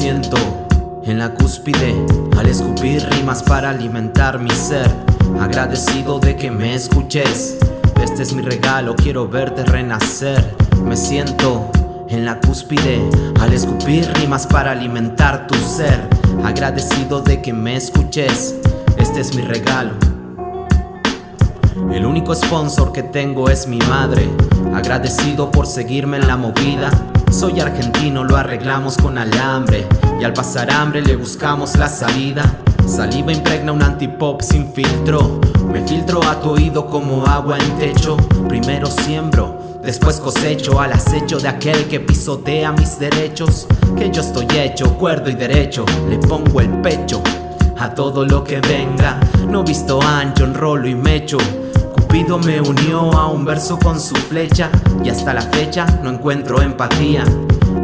[0.00, 0.38] siento
[1.04, 1.94] en la cúspide
[2.38, 4.90] al escupir rimas para alimentar mi ser.
[5.38, 7.58] Agradecido de que me escuches.
[8.02, 10.56] Este es mi regalo, quiero verte renacer.
[10.86, 11.70] Me siento
[12.08, 12.98] en la cúspide
[13.40, 16.08] al escupir rimas para alimentar tu ser.
[16.44, 18.54] Agradecido de que me escuches.
[18.96, 19.92] Este es mi regalo.
[21.92, 24.30] El único sponsor que tengo es mi madre.
[24.74, 27.09] Agradecido por seguirme en la movida.
[27.30, 29.86] Soy argentino, lo arreglamos con alambre.
[30.20, 32.42] Y al pasar hambre le buscamos la salida.
[32.86, 35.40] Saliva impregna un antipop sin filtro.
[35.72, 38.16] Me filtro a tu oído como agua en techo.
[38.48, 43.66] Primero siembro, después cosecho al acecho de aquel que pisotea mis derechos.
[43.96, 45.84] Que yo estoy hecho, cuerdo y derecho.
[46.08, 47.22] Le pongo el pecho
[47.78, 49.18] a todo lo que venga.
[49.48, 51.38] No visto ancho, enrolo y mecho.
[52.10, 54.68] Cupido me unió a un verso con su flecha
[55.04, 57.22] y hasta la fecha no encuentro empatía.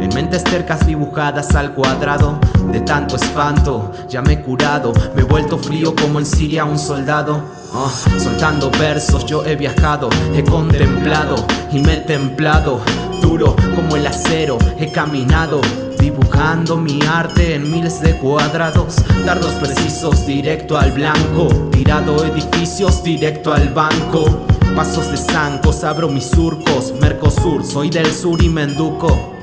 [0.01, 2.37] En mentes tercas dibujadas al cuadrado,
[2.73, 6.77] de tanto espanto ya me he curado, me he vuelto frío como en Siria un
[6.77, 7.41] soldado.
[7.73, 11.35] Oh, soltando versos yo he viajado, he contemplado
[11.71, 12.81] y me he templado,
[13.21, 15.61] duro como el acero, he caminado
[15.97, 18.95] dibujando mi arte en miles de cuadrados,
[19.25, 24.45] dardos precisos directo al blanco, tirado edificios directo al banco.
[24.75, 29.33] Pasos de zancos, abro mis surcos, Mercosur, soy del sur y me enduco.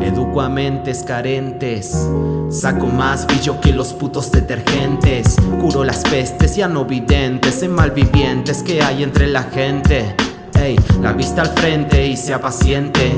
[0.00, 2.08] Educo a mentes carentes,
[2.50, 8.62] saco más brillo que los putos detergentes, curo las pestes ya no videntes, en malvivientes
[8.62, 10.14] que hay entre la gente.
[10.58, 13.12] Ey, la vista al frente y sea paciente,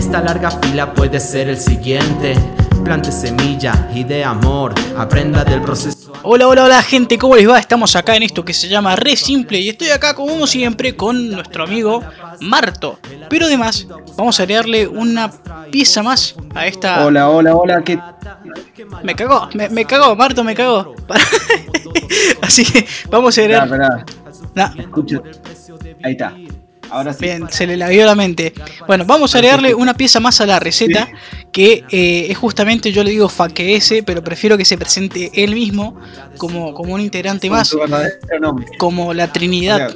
[0.00, 2.34] esta larga fila puede ser el siguiente.
[2.82, 6.14] Plante semilla y de amor, aprenda del proceso.
[6.22, 7.58] Hola, hola, hola gente, ¿cómo les va?
[7.58, 11.30] Estamos acá en esto que se llama Re Simple y estoy acá como siempre con
[11.30, 12.02] nuestro amigo
[12.40, 12.98] Marto.
[13.28, 15.30] Pero además vamos a agregarle una
[15.70, 17.04] pieza más a esta...
[17.04, 18.00] Hola, hola, hola, ¿qué?
[19.02, 20.94] Me cagó, me, me cagó, Marto me cagó.
[22.40, 23.64] Así que vamos a agregar...
[23.64, 24.04] Esperá,
[24.54, 25.20] Nah, Escucha.
[26.02, 26.34] Ahí está.
[26.90, 27.24] Ahora sí.
[27.24, 28.52] Bien, se le labió la mente.
[28.86, 31.08] Bueno, vamos a agregarle una pieza más a la receta,
[31.52, 35.98] que eh, es justamente, yo le digo faqueese, pero prefiero que se presente él mismo
[36.36, 37.74] como, como un integrante más,
[38.78, 39.94] como la Trinidad.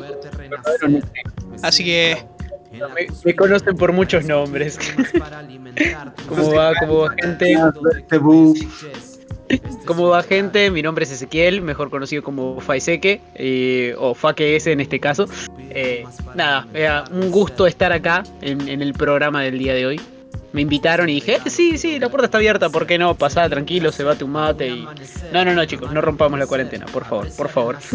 [1.62, 2.24] Así que,
[2.72, 4.78] Me, me conocen por muchos nombres.
[6.28, 6.72] ¿Cómo va?
[6.80, 7.56] ¿Cómo va gente?
[9.86, 10.70] ¿Cómo va gente?
[10.70, 15.26] Mi nombre es Ezequiel, mejor conocido como Faiseke, eh, o Faque en este caso.
[15.70, 16.66] Eh, nada,
[17.12, 20.00] un gusto estar acá en el programa del día de hoy.
[20.54, 23.14] Me invitaron y dije, "Eh, sí, sí, la puerta está abierta, ¿por qué no?
[23.16, 24.86] Pasá tranquilo, se bate un mate y...
[25.32, 27.76] No, no, no, chicos, no rompamos la cuarentena, por favor, por favor.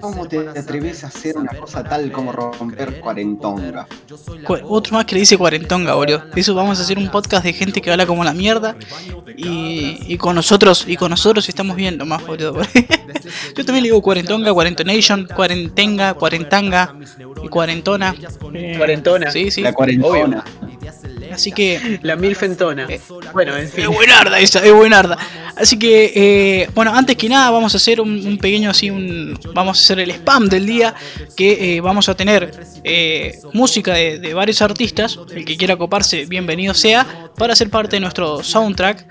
[0.00, 3.86] ¿Cómo te atreves a hacer una cosa tal como romper cuarentonga?
[4.44, 6.22] cu- otro más que le dice cuarentonga, boludo.
[6.36, 8.76] Eso vamos a hacer un podcast de gente que habla como la mierda.
[9.36, 12.60] Y, y con nosotros, y con nosotros estamos viendo más, boludo.
[13.56, 16.94] Yo también le digo cuarentonga, cuarentonation, cuarentenga, cuarentanga
[17.42, 18.14] y cuarentona.
[18.54, 19.30] Eh, Cuarentona.
[19.32, 19.62] Sí, sí.
[19.62, 20.44] La cuarentona.
[21.32, 22.86] Así que La milfentona.
[23.32, 23.84] Bueno, en fin.
[23.84, 25.16] Es buenarda esa, es buenarda.
[25.56, 29.38] Así que, eh, bueno, antes que nada vamos a hacer un, un pequeño así, un,
[29.54, 30.94] vamos a hacer el spam del día,
[31.36, 32.52] que eh, vamos a tener
[32.84, 37.96] eh, música de, de varios artistas, el que quiera coparse, bienvenido sea, para ser parte
[37.96, 39.06] de nuestro soundtrack.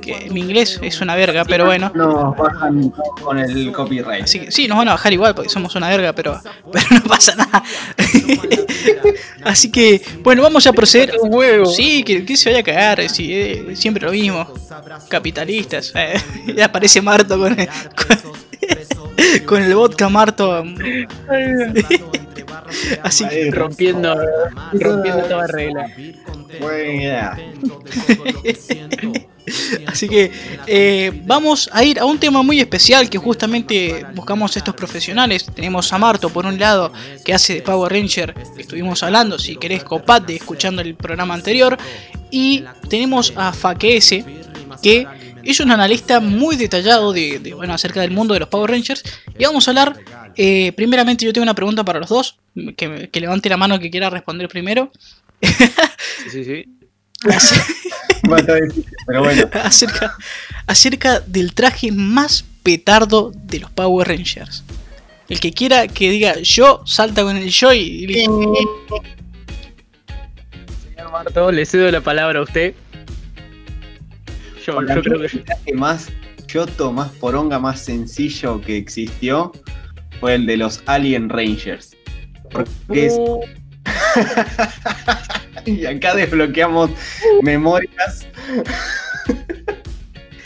[0.00, 1.90] Que mi inglés es una verga, pero bueno.
[1.94, 2.90] Nos bajan
[3.22, 4.24] con el copyright.
[4.24, 6.40] Así que sí, nos van a bajar igual porque somos una verga, pero,
[6.72, 7.62] pero no pasa nada.
[9.44, 11.14] Así que, bueno, vamos a proceder.
[11.20, 11.66] Un huevo.
[11.66, 14.46] Sí, que, que se vaya a cagar, sí, eh, siempre lo mismo.
[15.08, 15.92] Capitalistas.
[15.94, 16.14] eh,
[16.56, 20.64] ya aparece Marto con el, con, con el vodka Marto.
[23.02, 24.16] Así que, Rompiendo,
[24.72, 25.86] rompiendo toda regla.
[26.60, 27.36] Buena idea.
[29.86, 30.30] Así que
[30.66, 35.46] eh, vamos a ir a un tema muy especial que justamente buscamos estos profesionales.
[35.54, 36.92] Tenemos a Marto por un lado
[37.24, 41.76] que hace de Power Ranger, que estuvimos hablando, si querés copate escuchando el programa anterior.
[42.30, 44.24] Y tenemos a Faquese,
[44.82, 45.06] que
[45.44, 49.04] es un analista muy detallado de, de, bueno, acerca del mundo de los Power Rangers.
[49.38, 49.96] Y vamos a hablar,
[50.36, 52.38] eh, primeramente yo tengo una pregunta para los dos,
[52.76, 54.90] que, que levante la mano que quiera responder primero.
[55.40, 56.64] Sí, sí, sí.
[59.06, 59.48] Pero bueno.
[59.62, 60.16] acerca,
[60.66, 64.64] acerca del traje más petardo de los Power Rangers.
[65.28, 68.06] El que quiera que diga yo, salta con el yo y.
[70.82, 72.74] Señor Marto, le cedo la palabra a usted.
[74.66, 76.08] Yo, creo que el traje más
[76.46, 79.52] choto, más poronga, más sencillo que existió
[80.20, 81.96] fue el de los Alien Rangers.
[82.50, 83.18] Porque es,
[85.64, 86.90] y acá desbloqueamos
[87.42, 88.26] memorias.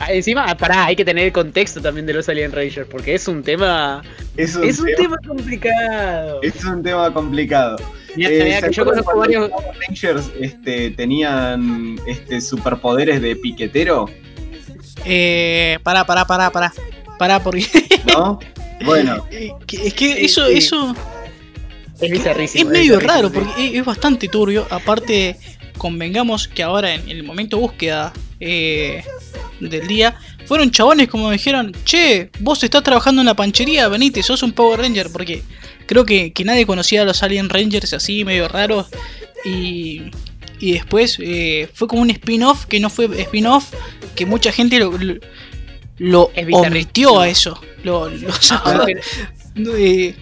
[0.01, 3.27] Ah, Encima, pará, hay que tener el contexto también de los Alien Rangers, porque es
[3.27, 4.03] un tema.
[4.37, 6.41] Es un, Es un tema, tema complicado.
[6.43, 7.77] es un tema complicado.
[8.15, 9.51] Mira, Eh, mira, ¿se que yo conozco varios.
[9.51, 14.07] los Rangers este, tenían este, superpoderes de piquetero,
[15.05, 16.73] Eh, pará, pará, pará, pará.
[17.19, 17.67] Pará, porque.
[18.07, 18.39] ¿no?
[18.85, 20.95] Bueno, es que eso, eso
[22.01, 22.65] Es bizarrísimo.
[22.65, 24.67] es medio raro, porque es, bastante turbio.
[24.71, 25.37] Aparte,
[25.77, 29.03] convengamos que ahora en el momento búsqueda eh,
[29.61, 30.17] del día,
[30.47, 34.53] fueron chabones como me dijeron, che, vos estás trabajando en la panchería, venite, sos un
[34.53, 35.43] Power Ranger, porque
[35.87, 38.87] creo que, que nadie conocía a los Alien Rangers así, medio raros.
[39.45, 40.11] Y,
[40.61, 43.73] y después eh, fue como un spin-off que no fue spin-off,
[44.15, 44.93] que mucha gente lo,
[45.99, 47.61] lo, omitió a eso.
[47.83, 49.01] Lo, lo Ah, pero-
[49.77, 50.15] eh,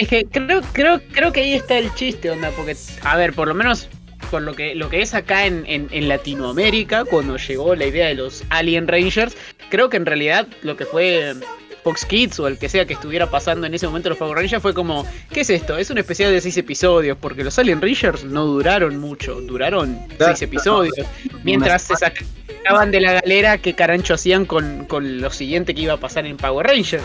[0.00, 3.48] Es que creo, creo, creo que ahí está el chiste, onda, porque, a ver, por
[3.48, 3.88] lo menos
[4.30, 8.06] por lo que, lo que es acá en, en- en Latinoamérica, cuando llegó la idea
[8.06, 9.36] de los Alien Rangers,
[9.70, 11.34] creo que en realidad lo que fue
[11.82, 14.62] Fox Kids o el que sea que estuviera pasando en ese momento los Power Rangers
[14.62, 15.76] fue como, ¿qué es esto?
[15.78, 20.42] Es un especial de seis episodios, porque los Alien Rangers no duraron mucho, duraron seis
[20.42, 20.94] episodios,
[21.42, 21.94] mientras se
[22.62, 26.24] sacaban de la galera qué carancho hacían con, con lo siguiente que iba a pasar
[26.26, 27.04] en Power Rangers.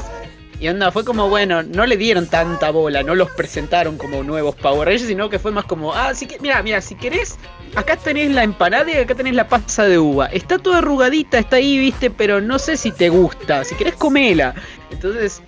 [0.59, 4.55] Y onda, fue como, bueno, no le dieron tanta bola, no los presentaron como nuevos
[4.55, 7.37] Power Rangers, sino que fue más como, ah, sí que, mira, mira, si querés,
[7.75, 10.27] acá tenés la empanada y acá tenés la pasa de uva.
[10.27, 14.55] Está toda arrugadita, está ahí, viste, pero no sé si te gusta, si querés comela.
[14.91, 15.41] Entonces,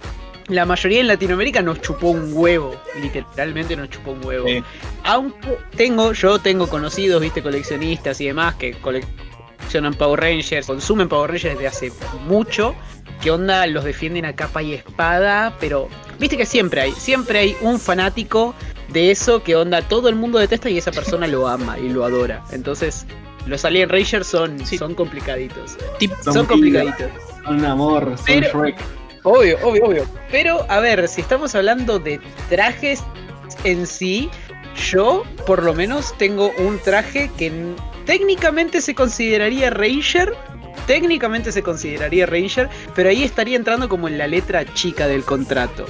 [0.47, 4.47] la mayoría en Latinoamérica nos chupó un huevo, literalmente nos chupó un huevo.
[4.47, 4.63] Sí.
[5.03, 11.31] Aunque tengo, yo tengo conocidos, viste, coleccionistas y demás que coleccionan Power Rangers, consumen Power
[11.31, 11.91] Rangers desde hace
[12.27, 12.75] mucho.
[13.21, 13.65] ¿Qué onda?
[13.67, 15.87] Los defienden a capa y espada, pero
[16.19, 18.53] viste que siempre hay, siempre hay un fanático
[18.89, 22.05] de eso que onda todo el mundo detesta y esa persona lo ama y lo
[22.05, 22.43] adora.
[22.51, 23.05] Entonces,
[23.45, 24.77] los Alien Rangers son, Sí.
[24.77, 25.77] son complicaditos.
[26.23, 27.09] Son Son, complicaditos.
[27.43, 28.77] son amor, son Pero- Shrek.
[29.23, 30.05] Obvio, obvio, obvio.
[30.31, 33.03] Pero, a ver, si estamos hablando de trajes
[33.65, 34.29] en sí,
[34.91, 37.51] yo por lo menos tengo un traje que
[38.05, 40.33] técnicamente se consideraría Ranger.
[40.87, 45.85] Técnicamente se consideraría Ranger, pero ahí estaría entrando como en la letra chica del contrato.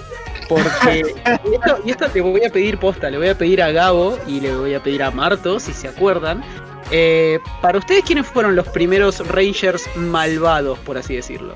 [0.50, 1.04] Porque,
[1.46, 4.18] y esto, y esto le voy a pedir posta, le voy a pedir a Gabo
[4.28, 6.44] y le voy a pedir a Marto, si se acuerdan.
[6.90, 11.56] Eh, para ustedes, ¿quiénes fueron los primeros Rangers malvados, por así decirlo?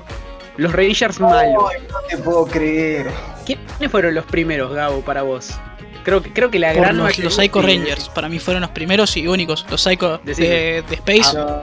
[0.56, 1.64] Los Rangers malos.
[1.74, 3.10] Ay, no te puedo creer.
[3.44, 5.50] ¿Quiénes fueron los primeros, Gabo, para vos?
[6.04, 9.16] Creo que, creo que la por gran los, Psycho Rangers, para mí fueron los primeros
[9.16, 11.36] y únicos, los Psycho de, de Space.
[11.36, 11.62] No.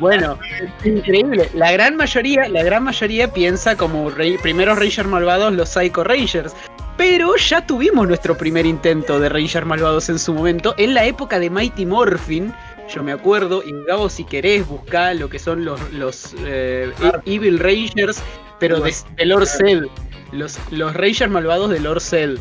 [0.00, 0.38] Bueno,
[0.84, 1.48] increíble.
[1.54, 6.54] La gran mayoría, la gran mayoría piensa como rey- primeros Rangers malvados los Psycho Rangers.
[6.96, 11.38] Pero ya tuvimos nuestro primer intento de Rangers malvados en su momento, en la época
[11.40, 12.52] de Mighty Morphin.
[12.94, 16.92] Yo me acuerdo, y Gabo, si querés, buscar lo que son los, los eh,
[17.26, 18.22] Evil Rangers,
[18.60, 19.84] pero de, de Lord Zed.
[20.32, 22.38] Los, los Rangers malvados de Lord Zed.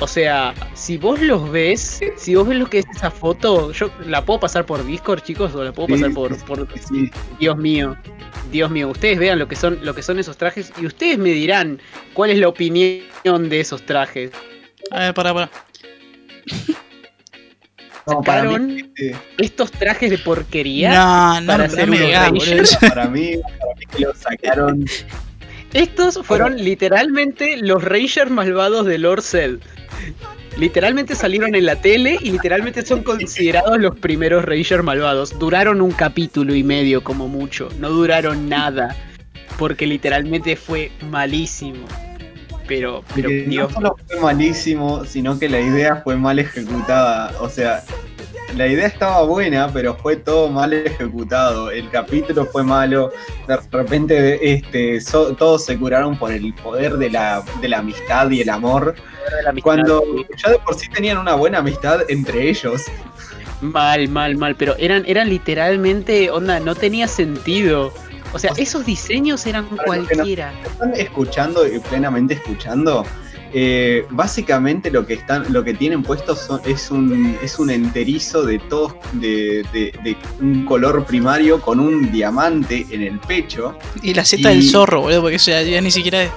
[0.00, 3.90] O sea, si vos los ves, si vos ves lo que es esa foto, yo
[4.06, 7.10] la puedo pasar por Discord, chicos, o la puedo Sí, pasar por, sí, por Sí,
[7.38, 7.96] Dios mío,
[8.50, 11.30] Dios mío, ustedes vean lo que son, lo que son esos trajes y ustedes me
[11.30, 11.80] dirán
[12.12, 14.32] cuál es la opinión de esos trajes.
[14.90, 15.50] A ver, pará, pará.
[18.06, 20.92] no, para mí, este, estos trajes de porquería.
[20.92, 24.84] No, no, para no hacer unos para mí, para mí que lo sacaron.
[25.72, 29.56] Estos fueron literalmente los Rangers malvados de Lord Cell.
[30.56, 35.36] Literalmente salieron en la tele y literalmente son considerados los primeros Rangers malvados.
[35.38, 38.96] Duraron un capítulo y medio como mucho, no duraron nada.
[39.58, 41.86] Porque literalmente fue malísimo.
[42.66, 47.32] Pero, pero no Dios solo fue malísimo, sino que la idea fue mal ejecutada.
[47.40, 47.84] O sea,
[48.56, 51.70] la idea estaba buena, pero fue todo mal ejecutado.
[51.70, 53.12] El capítulo fue malo.
[53.46, 58.30] De repente, este, so- todos se curaron por el poder de la, de la amistad
[58.30, 58.94] y el amor.
[59.48, 60.26] Amistad, Cuando sí.
[60.44, 62.82] ya de por sí tenían una buena amistad entre ellos.
[63.60, 67.92] Mal, mal, mal, pero eran, eran literalmente, onda, no tenía sentido.
[68.32, 70.52] O sea, O sea, esos diseños eran cualquiera.
[70.64, 73.06] están escuchando y plenamente escuchando,
[73.54, 78.42] eh, básicamente lo que están, lo que tienen puestos son- es un es un enterizo
[78.44, 83.78] de todos de, de- de un color primario con un diamante en el pecho.
[84.02, 86.30] Y la Z Y- del zorro, boludo, porque o sea, ya ni siquiera es.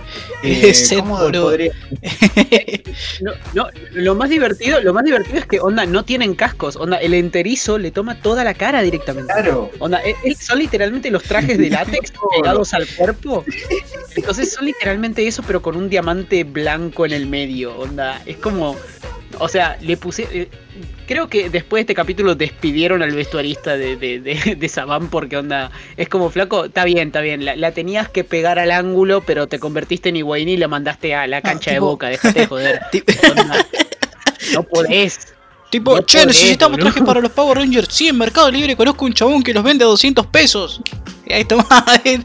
[0.43, 1.45] Eh, Set, ¿cómo boludo.
[1.45, 1.71] podría-
[3.21, 6.75] No, no, lo más divertido, lo más divertido es que, onda, no tienen cascos.
[6.75, 9.33] Onda, el enterizo le toma toda la cara directamente.
[9.33, 13.43] Claro, Onda, e- e- son literalmente los trajes de látex pegados al cuerpo.
[14.15, 17.75] Entonces son literalmente eso, pero con un diamante blanco en el medio.
[17.77, 18.75] Onda, es como.
[19.39, 20.27] O sea, le puse.
[20.31, 20.49] eh,
[21.05, 25.37] creo que después de este capítulo despidieron al vestuarista de, de, de, de Saban porque
[25.37, 25.71] onda.
[25.97, 27.43] Es como flaco, está bien, está bien.
[27.45, 31.13] La, la tenías que pegar al ángulo, pero te convertiste en Higuaín y la mandaste
[31.15, 32.07] a la cancha de tipo- boca.
[32.09, 32.81] Déjate de joder.
[32.91, 33.65] Tipo- Onda,
[34.53, 35.33] no podés.
[35.69, 37.89] Tipo, No che, podés, necesitamos trajes para los Power Rangers.
[37.93, 40.79] Sí, en Mercado Libre conozco un chabón que los vende a 200 pesos.
[41.25, 41.65] Y ahí toma.
[42.05, 42.23] ahí-.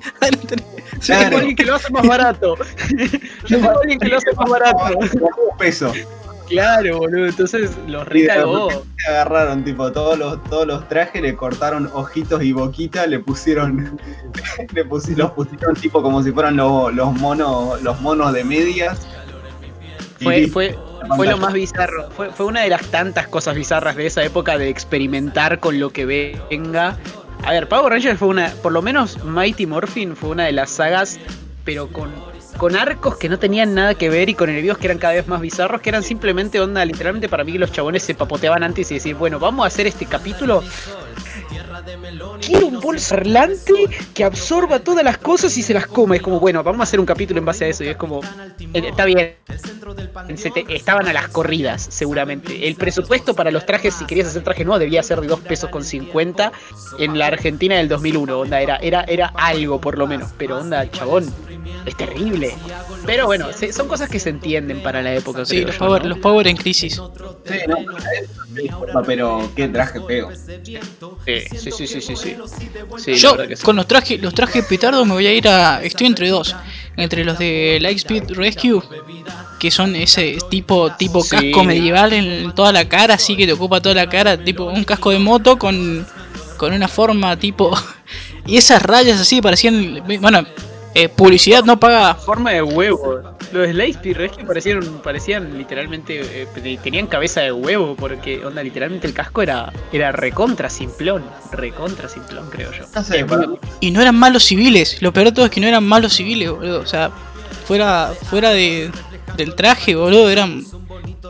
[1.03, 1.23] Yo Claro.
[1.25, 2.55] tengo alguien que lo hace más barato.
[3.47, 4.99] Yo tengo alguien que lo hace más barato.
[4.99, 5.93] Un peso.
[6.49, 7.27] Claro, boludo.
[7.27, 12.53] Entonces los repente se agarraron, tipo, todos los, todos los trajes, le cortaron ojitos y
[12.53, 13.99] boquita, le pusieron,
[14.75, 19.07] le pusi- los pusieron tipo como si fueran los, los monos, los monos de medias.
[20.21, 20.79] Fue, fue,
[21.17, 22.09] fue lo más bizarro.
[22.11, 25.91] Fue, fue una de las tantas cosas bizarras de esa época de experimentar con lo
[25.91, 26.05] que
[26.51, 26.97] venga.
[27.45, 28.51] A ver, Power Rangers fue una.
[28.63, 31.19] Por lo menos Mighty Morphin fue una de las sagas,
[31.65, 32.13] pero con,
[32.57, 35.27] con arcos que no tenían nada que ver y con enemigos que eran cada vez
[35.27, 36.85] más bizarros, que eran simplemente onda.
[36.85, 40.07] Literalmente para mí los chabones se papoteaban antes y decir, bueno, vamos a hacer este
[40.07, 40.63] capítulo.
[42.41, 43.73] Quiero un bolso parlante
[44.15, 46.17] que absorba todas las cosas y se las come.
[46.17, 47.85] Es como, bueno, vamos a hacer un capítulo en base a eso.
[47.85, 49.35] Y es como, eh, está bien,
[50.37, 52.69] se te- estaban a las corridas, seguramente.
[52.69, 55.71] El presupuesto para los trajes, si querías hacer traje nuevo, debía ser de 2 pesos
[55.71, 56.53] con 50
[56.99, 58.39] en la Argentina del 2001.
[58.41, 60.31] Onda, era, era, era algo por lo menos.
[60.39, 61.33] Pero onda, chabón,
[61.87, 62.55] es terrible.
[63.07, 65.45] Pero bueno, se- son cosas que se entienden para la época.
[65.45, 66.09] Sí, creo los yo, Power, ¿no?
[66.11, 66.95] los Power en crisis.
[67.45, 67.59] Sí,
[68.95, 70.31] no, pero qué traje feo.
[71.25, 72.15] Sí, sí, sí, sí, sí.
[72.17, 73.15] sí.
[73.15, 75.83] Yo con los trajes, los trajes petardos me voy a ir a.
[75.83, 76.55] Estoy entre dos.
[76.97, 78.83] Entre los de Lightspeed Rescue,
[79.59, 81.31] que son ese tipo, tipo Sí.
[81.31, 84.85] casco medieval en toda la cara, así que te ocupa toda la cara, tipo un
[84.85, 86.07] casco de moto con,
[86.59, 87.73] con una forma tipo.
[88.47, 90.03] Y esas rayas así parecían.
[90.21, 90.45] Bueno,
[90.95, 92.15] eh, publicidad no paga.
[92.15, 93.21] Forma de huevo.
[93.53, 96.21] Los Lightspeed Rescue parecieron, parecían literalmente.
[96.43, 101.23] eh, te- tenían cabeza de huevo, porque onda, literalmente el casco era, era recontra simplón.
[101.53, 102.85] Recontra simplón, creo yo.
[102.95, 105.01] No sé, para mí, Y no eran malos civiles.
[105.03, 106.81] Lo peor de todo es que no eran malos civiles, boludo.
[106.81, 107.11] O sea,
[107.67, 108.91] fuera, fuera de,
[109.37, 110.65] del traje, boludo, eran.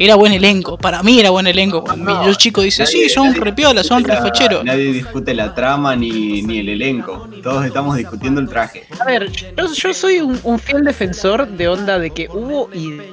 [0.04, 1.84] Era buen elenco, para mí era buen elenco.
[1.96, 4.64] No, Los chicos dicen, nadie- sí, son repiolas, son refacheros.
[4.64, 7.28] Nadie discute la trama ni, ni el elenco.
[7.40, 8.84] Todos estamos discutiendo el traje.
[8.98, 12.68] A ver, yo, yo soy un, un fiel defensor de onda de que hubo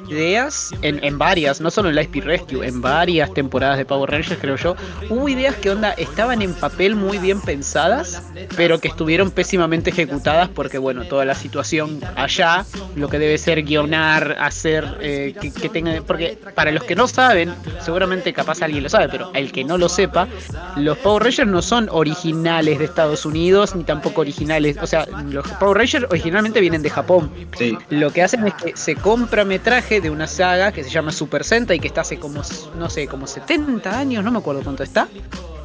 [0.08, 4.40] ideas en, en varias, no solo en Lightspeed Rescue, en varias temporadas de Power Rangers,
[4.42, 4.76] creo yo.
[5.10, 8.22] Hubo ideas que onda estaban en papel muy bien pensadas,
[8.56, 12.66] pero que estuvieron pésimamente ejecutadas porque, bueno, toda la situación allá,
[12.96, 16.02] lo que debe ser guionar, hacer eh, que, que tenga.
[16.06, 19.78] Porque para los que no saben, seguramente capaz alguien lo sabe, pero el que no
[19.78, 20.28] lo sepa,
[20.76, 24.78] los Power Rangers no son originales de Estados Unidos ni tampoco originales.
[24.82, 27.32] O sea, los Power Rangers originalmente vienen de Japón.
[27.58, 27.78] Sí.
[27.90, 31.44] Lo que hacen es que se compra metraje de una saga que se llama Super
[31.44, 32.42] Sentai, que está hace como,
[32.78, 35.08] no sé, como 70 años, no me acuerdo cuánto está.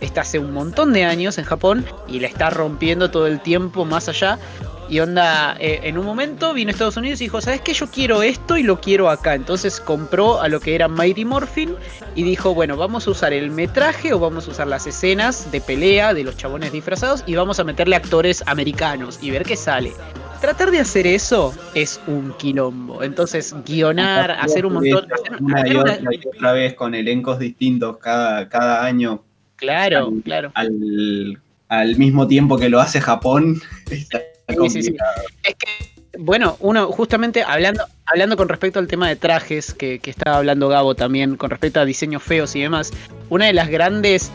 [0.01, 3.85] Está hace un montón de años en Japón y la está rompiendo todo el tiempo
[3.85, 4.39] más allá.
[4.89, 7.73] Y onda, eh, en un momento vino a Estados Unidos y dijo, ¿sabes qué?
[7.73, 9.35] Yo quiero esto y lo quiero acá.
[9.35, 11.75] Entonces compró a lo que era Mighty Morphin
[12.15, 15.61] y dijo, bueno, vamos a usar el metraje o vamos a usar las escenas de
[15.61, 19.93] pelea de los chabones disfrazados y vamos a meterle actores americanos y ver qué sale.
[20.41, 23.03] Tratar de hacer eso es un quilombo.
[23.03, 25.07] Entonces, guionar, hacer un montón...
[25.11, 29.23] hacer- Una hacer y otra vez con elencos distintos cada, cada año
[29.57, 30.51] Claro, al- claro.
[30.55, 33.63] al, al mismo tiempo que lo hace Japón.
[34.55, 34.89] Está Sí, sí, sí.
[34.91, 35.23] complicado.
[35.45, 40.11] Es que, bueno, uno justamente hablando, hablando con respecto al tema de trajes, que, que
[40.11, 42.93] estaba hablando Gabo también, con respecto a diseños feos y demás,
[43.31, 44.31] una de las grandes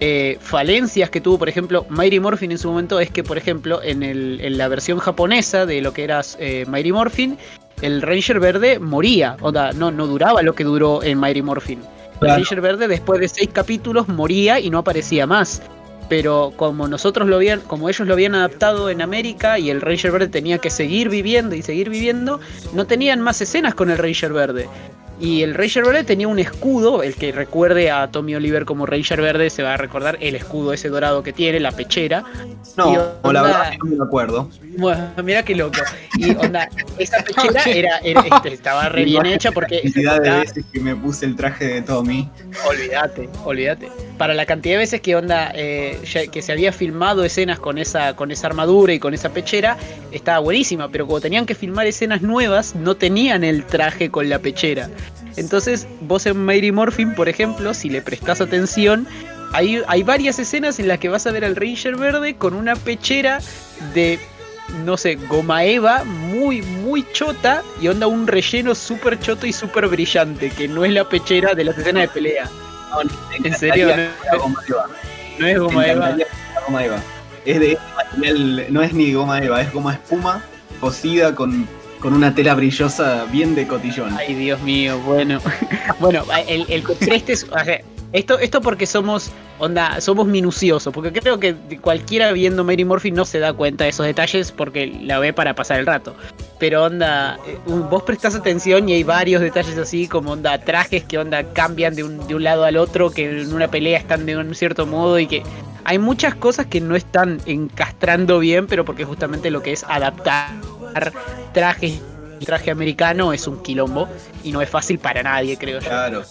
[0.00, 3.82] eh, falencias que tuvo, por ejemplo, Mighty Morphin en su momento es que, por ejemplo,
[3.82, 7.38] en, el, en la versión japonesa de lo que era eh, Mighty Morphin,
[7.82, 11.80] el Ranger Verde moría, o sea, no, no duraba lo que duró en Mighty Morphin.
[12.22, 12.28] El.
[12.28, 15.62] Ranger Verde después de seis capítulos moría y no aparecía más.
[16.10, 20.10] Pero como nosotros lo habían, como ellos lo habían adaptado en América y el Ranger
[20.10, 22.40] Verde tenía que seguir viviendo y seguir viviendo,
[22.74, 24.68] no tenían más escenas con el Ranger Verde.
[25.20, 29.20] Y el Ranger Verde tenía un escudo, el que recuerde a Tommy Oliver como Ranger
[29.20, 32.24] Verde se va a recordar el escudo ese dorado que tiene, la pechera.
[32.76, 34.48] No, Y la onda- verdad no me acuerdo.
[34.78, 35.78] Bueno, mira qué loco.
[36.16, 37.66] Y onda, esa pechera Ok.
[37.66, 41.26] era, era- este, estaba re bien hecha porque La cantidad de veces que me puse
[41.26, 42.28] el traje de Tommy.
[42.66, 43.90] Olvídate, olvídate.
[44.20, 45.98] Para la cantidad de veces que onda eh,
[46.30, 49.78] que se había filmado escenas con esa con esa armadura y con esa pechera,
[50.12, 54.38] estaba buenísima, pero cuando tenían que filmar escenas nuevas, no tenían el traje con la
[54.38, 54.90] pechera.
[55.38, 59.08] Entonces, vos en Mighty Morphin, por ejemplo, si le prestás atención,
[59.54, 62.76] hay, hay varias escenas en las que vas a ver al Ranger verde con una
[62.76, 63.38] pechera
[63.94, 64.18] de
[64.84, 69.88] no sé, goma eva muy, muy chota y onda un relleno súper choto y súper
[69.88, 72.50] brillante, que no es la pechera de las escenas de pelea.
[73.44, 73.88] En serio,
[75.38, 76.16] no, es goma eva.
[76.66, 77.02] Goma eva.
[77.44, 80.44] Es de material, no es ni goma eva, es goma espuma
[80.80, 81.66] cocida con,
[82.00, 84.16] con una tela brillosa bien de cotillón.
[84.16, 85.40] Ay, Dios mío, bueno.
[86.00, 87.46] bueno, el, el contraste es.
[88.12, 89.30] Esto, esto porque somos,
[89.60, 93.90] onda, somos minuciosos, porque creo que cualquiera viendo Mary Murphy no se da cuenta de
[93.90, 96.14] esos detalles porque la ve para pasar el rato.
[96.58, 101.18] Pero onda, eh, vos prestás atención y hay varios detalles así, como onda, trajes que
[101.18, 104.36] onda cambian de un, de un lado al otro, que en una pelea están de
[104.36, 105.42] un cierto modo y que
[105.84, 110.50] hay muchas cosas que no están encastrando bien, pero porque justamente lo que es adaptar
[111.52, 112.00] trajes
[112.44, 114.08] traje americano es un quilombo
[114.42, 115.88] y no es fácil para nadie, creo yo.
[115.88, 116.24] Claro.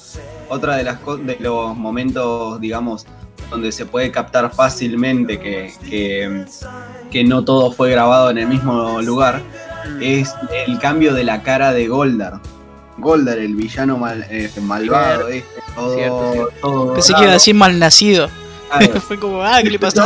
[0.50, 3.06] Otra de las de los momentos, digamos,
[3.50, 5.72] donde se puede captar fácilmente que,
[7.12, 9.42] que, no todo fue grabado en el mismo lugar,
[10.02, 10.34] es
[10.68, 12.40] el cambio de la cara de Goldar.
[12.98, 15.54] Goldar, el villano mal, eh, malvado, este,
[16.62, 18.30] todo, Pensé que iba a decir malnacido.
[19.08, 20.04] Fue como, ah, ¿qué le pasó?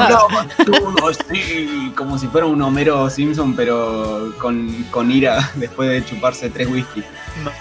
[1.96, 7.04] como si fuera un Homero Simpson, pero con, con ira después de chuparse tres whisky.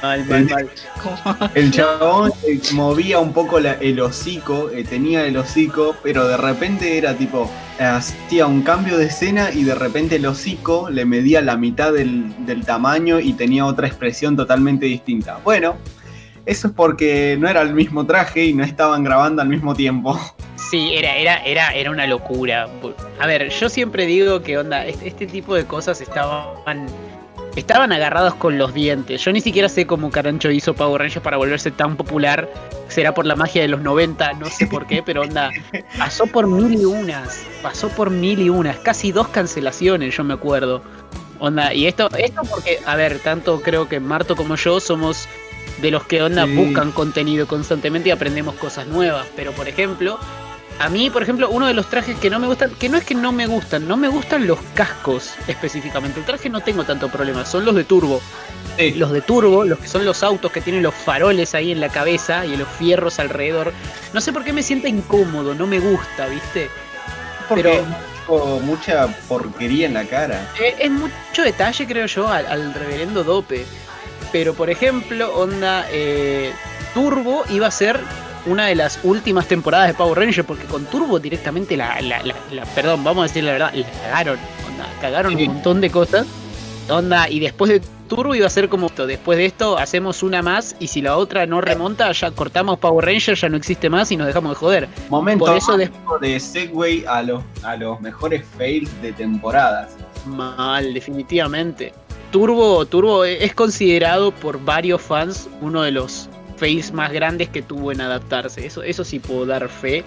[0.03, 0.71] Mal, mal, mal.
[1.55, 2.33] El chabón
[2.73, 8.47] movía un poco el hocico, eh, tenía el hocico, pero de repente era tipo, hacía
[8.47, 12.65] un cambio de escena y de repente el hocico le medía la mitad del, del
[12.65, 15.41] tamaño y tenía otra expresión totalmente distinta.
[15.43, 15.77] Bueno,
[16.47, 20.19] eso es porque no era el mismo traje y no estaban grabando al mismo tiempo.
[20.57, 22.69] Sí, era, era, era, era una locura.
[23.21, 26.87] A ver, yo siempre digo que onda, este, tipo de cosas estaban.
[27.57, 29.23] Estaban agarrados con los dientes.
[29.23, 32.49] Yo ni siquiera sé cómo Carancho hizo Power Rangers para volverse tan popular.
[32.89, 35.51] Será por la magia de los 90, no sé por qué, pero onda.
[35.99, 37.45] Pasó por mil y unas.
[37.63, 38.79] Pasó por mil y unas.
[38.79, 40.83] Casi dos cancelaciones, yo me acuerdo.
[41.39, 45.29] Onda, y esto, esto porque, a ver, tanto creo que Marto como yo somos
[45.81, 49.27] de los que onda buscan contenido constantemente y aprendemos cosas nuevas.
[49.35, 50.19] Pero por ejemplo,
[50.79, 53.05] a mí, por ejemplo, uno de los trajes que no me gustan, que no es
[53.05, 56.21] que no me gustan, no me gustan los cascos específicamente.
[56.21, 58.21] El traje no tengo tanto problema, son los de turbo.
[58.97, 61.91] Los de turbo, los que son los autos que tienen los faroles ahí en la
[61.91, 63.73] cabeza y los fierros alrededor.
[64.13, 66.71] No sé por qué me siento incómodo, no me gusta, ¿viste?
[67.55, 67.85] Pero
[68.63, 70.49] mucha porquería en la cara.
[70.61, 73.67] Eh, es, mucho detalle, creo yo, al, reverendo Dope.
[74.33, 76.53] Pero por ejemplo, onda eh,
[76.95, 78.01] Turbo iba a ser
[78.47, 82.65] una de las últimas temporadas de Power Rangers, porque con Turbo directamente la, la, la,
[82.75, 86.27] perdón, vamos a decir la verdad, la cagaron, onda, cagaron un montón de cosas,
[86.89, 90.43] onda, y después de Turbo iba a ser como esto, después de esto hacemos una
[90.43, 94.11] más y si la otra no remonta, ya cortamos Power Rangers, ya no existe más
[94.13, 94.89] y nos dejamos de joder.
[95.09, 99.93] Momento Por eso de Segway a los, a los mejores fails de temporadas.
[100.27, 101.93] Mal, definitivamente.
[102.33, 107.93] Turbo, Turbo es considerado por varios fans uno de los face más grandes que tuvo
[107.93, 108.67] en adaptarse.
[108.67, 110.03] Eso, eso sí puedo dar fe.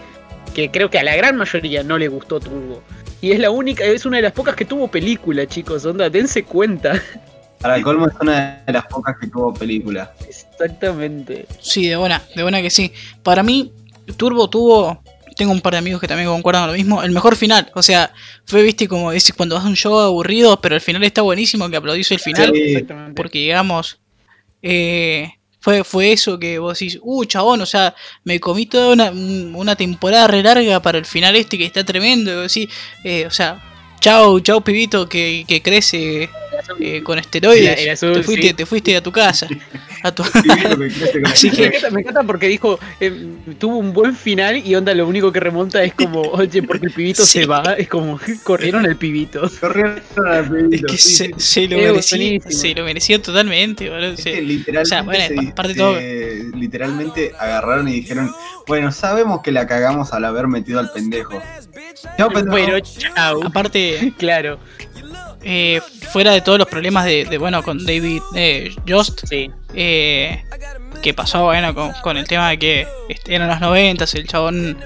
[0.53, 2.81] Que creo que a la gran mayoría no le gustó Turbo.
[3.21, 5.85] Y es la única, es una de las pocas que tuvo película, chicos.
[5.85, 6.99] Onda, dense cuenta.
[7.61, 10.13] Para el colmo es una de las pocas que tuvo película.
[10.27, 11.47] Exactamente.
[11.59, 12.91] Sí, de buena, de buena que sí.
[13.23, 13.71] Para mí,
[14.17, 15.01] Turbo tuvo.
[15.35, 17.03] Tengo un par de amigos que también concuerdan lo mismo.
[17.03, 17.71] El mejor final.
[17.75, 18.13] O sea,
[18.45, 21.69] fue, viste, como es cuando vas a un show aburrido, pero el final está buenísimo,
[21.69, 22.53] que aplaudís el final.
[23.15, 23.99] porque, digamos,
[24.61, 29.11] eh, fue, fue eso que vos decís, uh, chabón, o sea, me comí toda una,
[29.11, 32.31] una temporada re larga para el final este que está tremendo.
[32.31, 33.63] Y vos decís, eh, o sea,
[33.99, 36.29] chao, chao pibito que, que crece
[36.79, 37.99] eh, con esteroides.
[37.99, 39.47] te, fuiste, te fuiste a tu casa.
[40.05, 40.23] A tu...
[41.25, 41.81] Así que...
[41.89, 45.83] me, encanta, porque dijo, eh, tuvo un buen final y onda lo único que remonta
[45.83, 49.49] es como, oye, porque el pibito se va, es como, corrieron al pibito.
[49.59, 50.75] Corrieron al pibito.
[50.75, 53.89] Es que se, se, lo merecía, se lo merecía totalmente.
[54.43, 55.35] literalmente,
[56.55, 58.31] literalmente agarraron y dijeron,
[58.67, 61.41] bueno, sabemos que la cagamos al haber metido al pendejo.
[62.15, 62.51] Chao, pendejo.
[62.51, 63.43] Bueno, chao.
[63.43, 64.59] Aparte, claro.
[65.47, 65.79] Eh,
[66.11, 69.51] fuera de todos los problemas de, bueno, con David eh, Just, sí.
[69.75, 70.43] eh,
[71.03, 74.77] que pasó, bueno, con, el tema de que este, eran los 90, el chabón,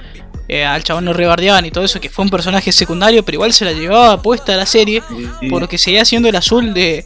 [0.49, 3.53] eh, al chabón lo rebardeaban y todo eso, que fue un personaje secundario, pero igual
[3.53, 5.01] se la llevaba puesta a la serie,
[5.49, 7.05] porque seguía siendo el azul de,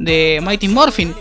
[0.00, 1.14] de Mighty Morphin.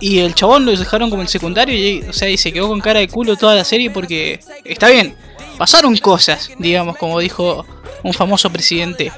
[0.00, 2.80] Y el chabón lo dejaron como el secundario y, o sea, y se quedó con
[2.80, 5.14] cara de culo toda la serie porque está bien,
[5.56, 7.64] pasaron cosas, digamos, como dijo
[8.02, 9.10] un famoso presidente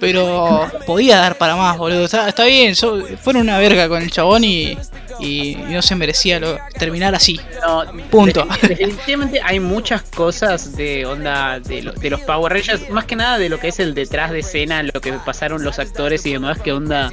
[0.00, 2.04] pero podía dar para más, boludo.
[2.06, 2.74] Está, bien,
[3.22, 4.76] fueron una verga con el chabón y,
[5.20, 7.38] y, y no se merecía lo- terminar así.
[7.62, 8.46] No, Punto.
[8.62, 13.16] de- Definitivamente hay muchas cosas de onda de, lo- de los Power Rangers, más que
[13.16, 16.32] nada de lo que es el detrás de escena, lo que pasaron los actores y
[16.32, 17.12] demás, que onda,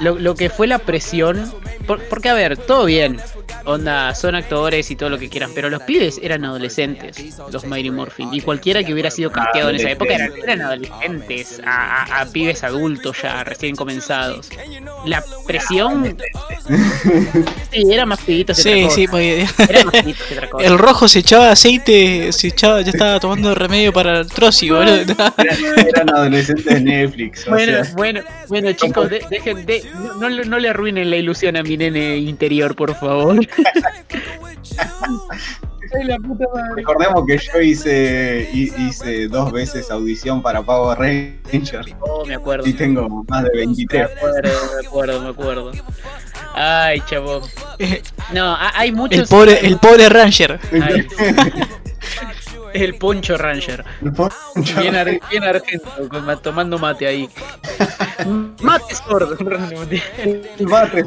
[0.00, 1.52] lo, lo que fue la presión.
[1.86, 3.20] por- porque, a ver, todo bien,
[3.64, 7.16] onda, son actores y todo lo que quieran, pero los pibes eran adolescentes,
[7.52, 11.60] los Mighty Morphin, y cualquiera que hubiera sido casteado en esa época eran, eran adolescentes,
[11.64, 14.48] a, a- a pibes adultos ya, recién comenzados.
[15.06, 16.16] La presión.
[17.70, 19.10] Sí, era más pibitos que Sí, otra sí, cosa.
[19.10, 20.66] porque Era más pibitos que otra cosa.
[20.66, 24.94] el rojo se echaba aceite, se echaba, ya estaba tomando remedio para el troci, boludo.
[25.88, 27.46] Eran, adolescentes de Netflix.
[27.46, 31.10] o Bueno, sea, bueno, bueno chicos, de- dejen de, no, no le- no le arruinen
[31.10, 33.40] la ilusión a mi nene interior, por favor.
[35.96, 36.72] Ay, la puta madre.
[36.76, 42.66] recordemos que yo hice, hi- hice dos veces audición para Power Rangers Oh, me acuerdo.
[42.68, 44.10] y tengo más de Me 23.
[44.16, 45.72] acuerdo, me acuerdo, me acuerdo.
[46.54, 47.42] Ay, chabón.
[48.32, 49.18] No, ha- hay muchos.
[49.20, 50.58] El pobre, el pobre Ranger.
[52.74, 53.84] El Poncho Ranger.
[54.80, 57.28] Bien, ar- bien argento, con ma- tomando mate ahí.
[58.60, 59.36] Mate sordo.
[59.38, 61.04] El bate,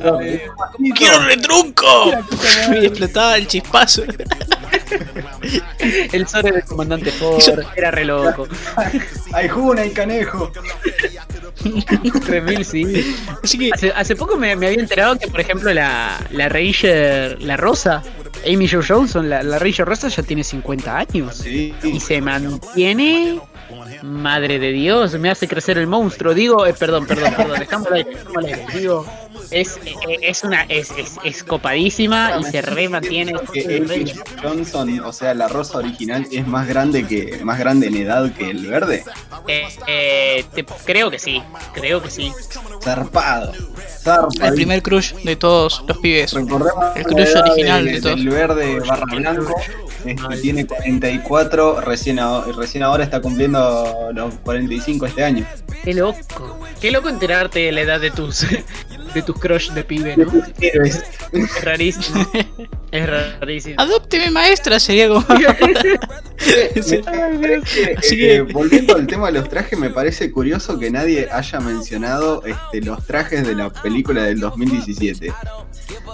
[0.96, 2.12] ¡Quiero retrunco!
[2.82, 4.04] Y explotaba el chispazo.
[6.12, 7.42] El sobre del comandante Ford.
[7.76, 8.48] Era re loco.
[9.34, 10.52] Hay juna y canejo.
[12.26, 13.16] 3000 sí.
[13.44, 17.42] Así que, Hace, hace poco me, me había enterado que, por ejemplo, la, la Ranger,
[17.42, 18.04] la Rosa,
[18.46, 21.38] Amy Jo Johnson, la, la Ranger Rosa ya tiene 50 años.
[21.38, 21.74] Sí.
[21.84, 23.40] Y se mantiene.
[24.02, 26.34] Madre de Dios, me hace crecer el monstruo.
[26.34, 28.66] Digo, eh, perdón, perdón, perdón, dejamos aire, dejamos aire.
[28.74, 29.06] Digo,
[29.52, 30.64] es, eh, es una.
[30.64, 33.34] Es, es, es copadísima y se re mantiene.
[34.42, 38.50] Johnson, o sea, la rosa original es más grande que más grande en edad que
[38.50, 39.04] el verde.
[39.48, 41.42] Eh, eh, te- creo que sí,
[41.74, 42.32] creo que sí.
[42.84, 43.54] Zarpado.
[44.02, 44.30] Zarpado.
[44.48, 46.34] el primer crush de todos los pibes.
[46.34, 48.16] Recordemos el crush original de- de todos.
[48.18, 49.56] del verde barra blanco.
[50.06, 55.46] Este, tiene 44, recién, a- recién ahora está cumpliendo los 45 este año.
[55.84, 56.60] Qué loco.
[56.80, 58.46] Qué loco enterarte de la edad de tus
[59.14, 60.32] de tus crush de pibe, ¿no?
[60.60, 62.26] Es rarísimo.
[62.90, 63.76] Es rarísimo.
[63.80, 65.26] Adópteme maestra, sería como.
[66.82, 67.02] Sí.
[67.98, 71.60] Así Eh, que- volviendo al tema de los trajes, me parece curioso que nadie haya
[71.60, 75.34] mencionado este, los trajes de la película del 2017.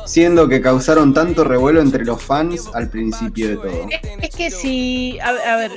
[0.06, 3.88] Siendo que causaron tanto revuelo entre los fans al principio de todo.
[4.22, 5.72] Es que si, a, a ver,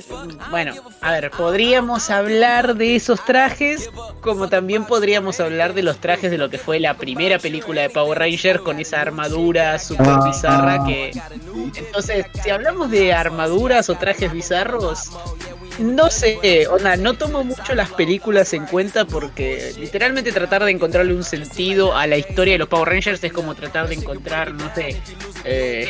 [0.51, 3.91] bueno, a ver, podríamos hablar de esos trajes,
[4.23, 7.06] como también podríamos hablar de los trajes de lo que fue la primera
[7.39, 11.13] película de Power Rangers con esa armadura super Ah, bizarra que...
[11.77, 15.11] Entonces, si hablamos de armaduras o trajes bizarros,
[15.79, 21.15] no sé, onda, no tomo mucho las películas en cuenta porque literalmente tratar de encontrarle
[21.15, 24.75] un sentido a la historia de los Power Rangers es como tratar de encontrar, no
[24.75, 24.97] sé.
[25.45, 25.89] eh,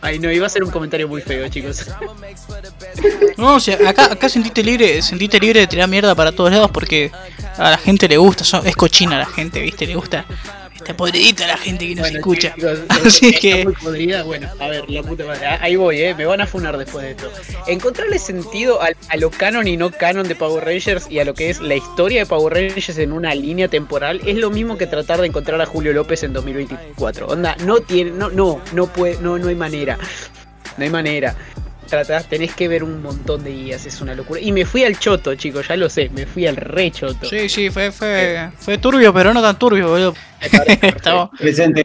[0.00, 1.86] Ay, no, iba a ser un comentario muy feo, chicos.
[3.36, 6.70] No, o sea, acá, acá sentiste libre, sentiste libre de tirar mierda para todos lados
[6.70, 7.10] porque
[7.56, 10.24] a la gente le gusta, es cochina la gente, viste, le gusta.
[10.86, 12.54] Está podridita la gente que nos Bueno, escucha.
[12.54, 14.22] chicos, Así está que- muy podrida.
[14.22, 15.44] Bueno, a ver, la puta madre.
[15.44, 16.14] Ah, Ahí voy, eh.
[16.14, 17.28] Me van a funar después de esto.
[17.66, 21.34] Encontrarle sentido al- a, lo canon y no canon de Power Rangers y a lo
[21.34, 24.86] que es la historia de Power Rangers en una línea temporal es lo mismo que
[24.86, 27.26] tratar de encontrar a Julio López en 2024.
[27.26, 29.98] Onda, no tiene, no, no, no puede, no, no hay manera.
[30.76, 31.34] No hay manera.
[31.86, 34.40] Tratás, tenés que ver un montón de guías, es una locura.
[34.40, 37.26] Y me fui al choto, chicos, ya lo sé, me fui al re choto.
[37.28, 40.14] Sí, sí, fue, fue, fue turbio, pero no tan turbio, boludo.
[40.82, 41.84] Estaba- Presente.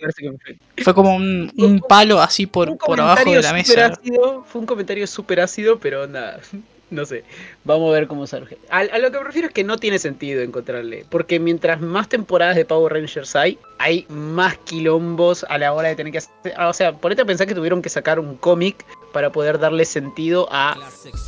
[0.84, 3.86] Fue como un, un palo así por, Un por abajo de la súper mesa.
[3.88, 6.40] ácido, fue un comentario súper ácido, pero nada,
[6.90, 7.24] no sé.
[7.64, 8.58] Vamos a ver cómo surge.
[8.70, 11.06] A, a lo que me refiero es que no tiene sentido encontrarle.
[11.10, 15.96] Porque mientras más temporadas de Power Rangers hay, hay más quilombos a la hora de
[15.96, 16.32] tener que hacer.
[16.60, 20.48] O sea, ponete a pensar que tuvieron que sacar un cómic para poder darle sentido
[20.52, 20.78] a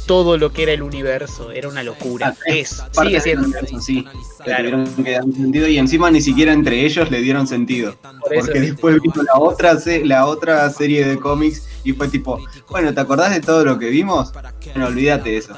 [0.05, 1.51] todo lo que era el universo.
[1.51, 2.35] Era una locura.
[2.45, 3.45] Es, Parte sigue siendo.
[3.45, 4.05] universo, sí.
[4.43, 4.83] Claro.
[5.03, 7.95] que dar sentido y encima ni siquiera entre ellos le dieron sentido.
[8.21, 8.45] Por eso.
[8.45, 13.01] Porque después vino la otra, la otra serie de cómics y fue tipo, bueno, ¿te
[13.01, 14.31] acordás de todo lo que vimos?
[14.65, 15.53] Bueno, olvídate de eso.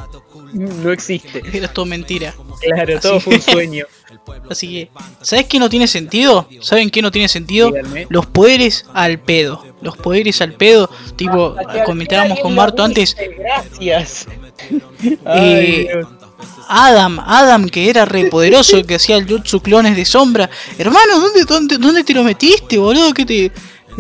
[0.54, 1.44] No existe.
[1.54, 2.34] Era todo mentira.
[2.62, 3.86] Claro, todo fue un sueño.
[4.50, 4.90] Así que,
[5.22, 6.48] ¿sabes qué no tiene sentido?
[6.62, 7.72] ¿Saben qué no tiene sentido?
[8.10, 9.64] Los poderes al pedo.
[9.82, 10.90] Los poderes al pedo.
[11.16, 13.16] Tipo, al comentábamos con Marto antes.
[13.38, 14.28] Gracias.
[15.28, 16.02] Eh.
[16.68, 20.50] Adam, Adam, que era re poderoso, que hacía el jutsu clones de sombra.
[20.78, 23.14] Hermano, ¿dónde, dónde, dónde te lo metiste, boludo?
[23.14, 23.52] ¿Que te,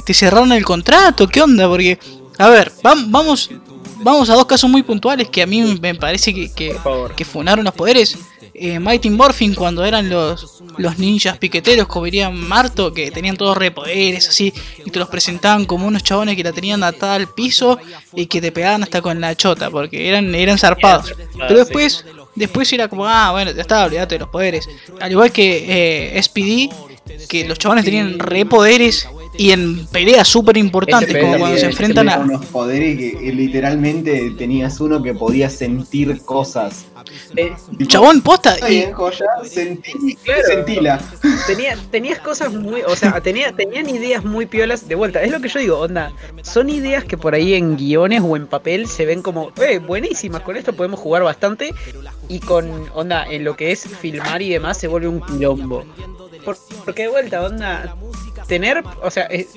[0.03, 1.27] te cerraron el contrato?
[1.27, 1.67] ¿Qué onda?
[1.67, 1.99] Porque,
[2.39, 3.51] a ver, vam- vamos,
[3.97, 6.75] vamos a dos casos muy puntuales que a mí me parece que, que,
[7.15, 8.17] que funaron los poderes.
[8.57, 13.57] Eh, Mighty Morphin cuando eran los, los ninjas piqueteros, como diría Marto, que tenían todos
[13.57, 14.53] repoderes así,
[14.85, 17.77] y te los presentaban como unos chabones que la tenían atada al piso
[18.13, 21.13] y que te pegaban hasta con la chota, porque eran, eran zarpados.
[21.37, 24.69] Pero después, después era como, ah, bueno, ya está, olvídate de los poderes.
[25.01, 26.73] Al igual que eh, SPD,
[27.27, 29.05] que los chabones tenían repoderes
[29.37, 32.19] y en peleas súper importantes, como cuando se enfrentan a...
[32.19, 36.85] unos poderes que, literalmente tenías uno que podía sentir cosas.
[37.35, 37.53] Eh,
[37.87, 38.55] Chabón, posta.
[38.55, 40.41] Está Y, bien, joya, sentí, Claro.
[40.47, 41.01] sentila.
[41.47, 45.21] tenía, tenías cosas muy, o sea, tenía, tenían ideas muy piolas de vuelta.
[45.21, 46.11] Es lo que yo digo, onda,
[46.43, 50.41] son ideas que por ahí en guiones o en papel se ven como, eh, buenísimas,
[50.41, 51.73] con esto podemos jugar bastante.
[52.27, 55.83] Y con, onda, en lo que es filmar y demás se vuelve un quilombo.
[56.43, 57.95] Por- porque de vuelta, onda,
[58.47, 59.47] tener, o sea, eh,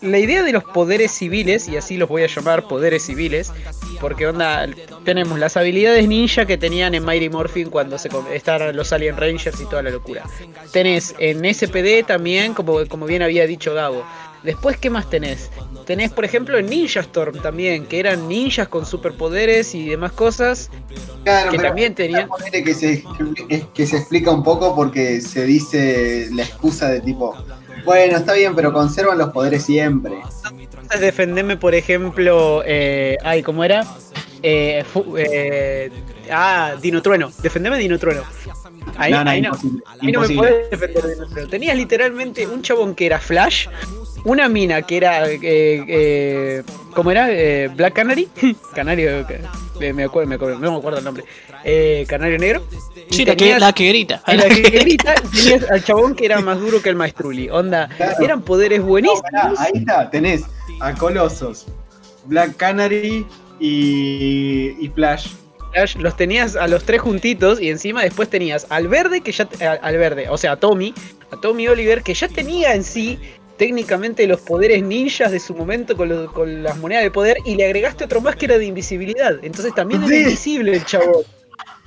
[0.00, 3.52] la idea de los poderes civiles, y así los voy a llamar poderes civiles,
[4.00, 4.68] porque onda,
[5.04, 9.60] tenemos las habilidades ninja que tenían en Mighty Morphin cuando se estaban los Alien Rangers
[9.60, 10.24] y toda la locura.
[10.72, 14.04] Tenés en SPD también, como, como bien había dicho Gabo.
[14.42, 15.50] Después, ¿qué más tenés?
[15.86, 20.68] Tenés, por ejemplo, en Ninja Storm también, que eran ninjas con superpoderes y demás cosas.
[21.22, 23.04] Claro, Que pero también tenían- que se,
[23.72, 27.36] que se explica un poco porque se dice la excusa de tipo,
[27.84, 30.14] bueno, está bien, pero conservan los poderes siempre.
[30.60, 33.84] Entonces, defendeme, por ejemplo, eh, ay, ¿cómo era?
[34.42, 35.90] Eh, fu- eh,
[36.30, 37.30] ah, Dino Trueno.
[37.42, 38.22] Defendeme Dino Trueno.
[38.96, 39.50] Ahí, no, no, ahí no.
[40.02, 41.48] no me puedes defender Dino Trueno.
[41.48, 43.68] Tenías literalmente un chabón que era Flash,
[44.24, 46.62] una mina que era, eh, eh,
[46.94, 47.28] ¿cómo era?
[47.30, 48.28] Eh, Black Canary.
[48.74, 49.40] Canario, eh,
[49.92, 51.24] me acuerdo, me acuerdo, no me acuerdo el nombre.
[51.64, 52.62] Eh, Canario Negro.
[53.10, 54.22] Sí, la que, tenías- la que grita.
[54.26, 57.48] la que grita, tenías al chabón que era más duro que el Maestruli.
[57.50, 58.16] Onda, Claro.
[58.24, 59.22] eran poderes No, buenísimos.
[59.22, 60.42] pará, ahí está, tenés
[60.80, 61.66] a Colossus,
[62.26, 63.26] Black Canary
[63.58, 65.28] y, y Flash.
[65.72, 69.48] Flash, los tenías a los tres juntitos y encima después tenías al verde que ya
[69.82, 70.92] al verde, o sea, a Tommy,
[71.30, 73.18] a Tommy Oliver que ya tenía en sí
[73.62, 77.54] técnicamente los poderes ninjas de su momento con, los- con las monedas de poder y
[77.54, 79.34] le agregaste otro más que era de invisibilidad.
[79.40, 80.12] Entonces también Sí.
[80.14, 81.22] era invisible el chabón.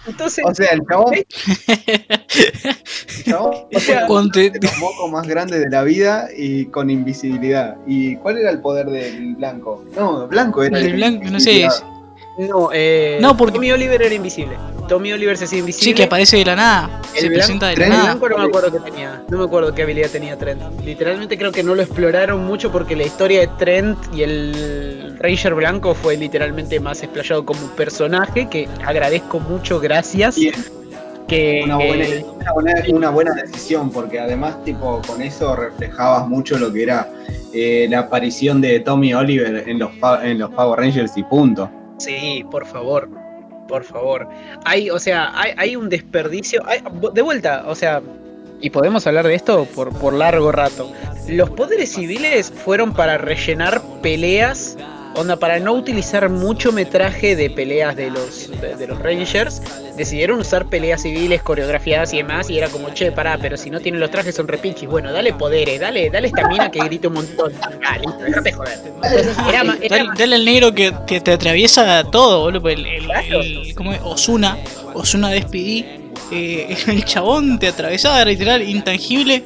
[0.07, 1.13] Entonces, O sea, el chabón.
[3.17, 7.75] el chabón O sea, los mocos más grandes de la vida y con invisibilidad.
[7.85, 9.83] ¿Y cuál era el poder del blanco?
[9.97, 11.67] No, blanco era El blanco, no sé.
[12.37, 14.57] No, eh, No, porque- Tommy Oliver era invisible.
[14.87, 15.85] Tommy Oliver se hacía invisible.
[15.91, 17.01] Sí, que aparece de la nada.
[17.15, 18.03] El Se blanco- presenta de la nada.
[18.15, 19.23] blanco no me acuerdo qué tenía.
[19.29, 20.61] No me acuerdo qué habilidad tenía Trent.
[20.83, 25.55] Literalmente creo que no lo exploraron mucho porque la historia de Trent y el Ranger
[25.55, 28.47] blanco fue literalmente más explayado como personaje.
[28.47, 30.35] Que agradezco mucho, gracias.
[30.35, 30.53] Bien,
[31.27, 36.27] Que, una buena, que- una buena- una buena decisión, porque además, tipo, con eso reflejabas
[36.27, 37.09] mucho lo que era
[37.57, 39.89] eh, la aparición de Tommy Oliver en los,
[40.21, 41.71] en los Power Rangers y punto.
[41.97, 43.09] Sí, por favor.
[43.67, 44.27] Por favor.
[44.63, 46.61] Hay, o sea, hay, hay un desperdicio.
[46.67, 46.81] hay-
[47.13, 48.01] de vuelta, o sea.
[48.61, 50.91] Y podemos hablar de esto por, por largo rato.
[51.27, 54.77] Los poderes civiles fueron para rellenar peleas.
[55.17, 59.61] Onda, para no utilizar mucho metraje de peleas de los, de, de los Rangers,
[59.95, 62.49] decidieron usar peleas civiles coreografiadas y demás.
[62.49, 64.89] Y era como, che, pará, pero si no tienen los trajes son repinchis.
[64.89, 67.53] Bueno, dale poderes, dale, dale estamina que grite un montón.
[67.85, 68.79] Ah, listo, déjate joder.
[68.85, 72.67] Entonces, era, ma- era Dale, dale al negro que, te atraviesa todo, boludo.
[72.69, 73.39] El, el, Claro.
[73.41, 74.01] el- ¿cómo es?
[74.03, 74.57] Osuna,
[74.93, 75.85] Osuna despedí.
[76.31, 79.45] Eh, el chabón te atravesaba literal, intangible.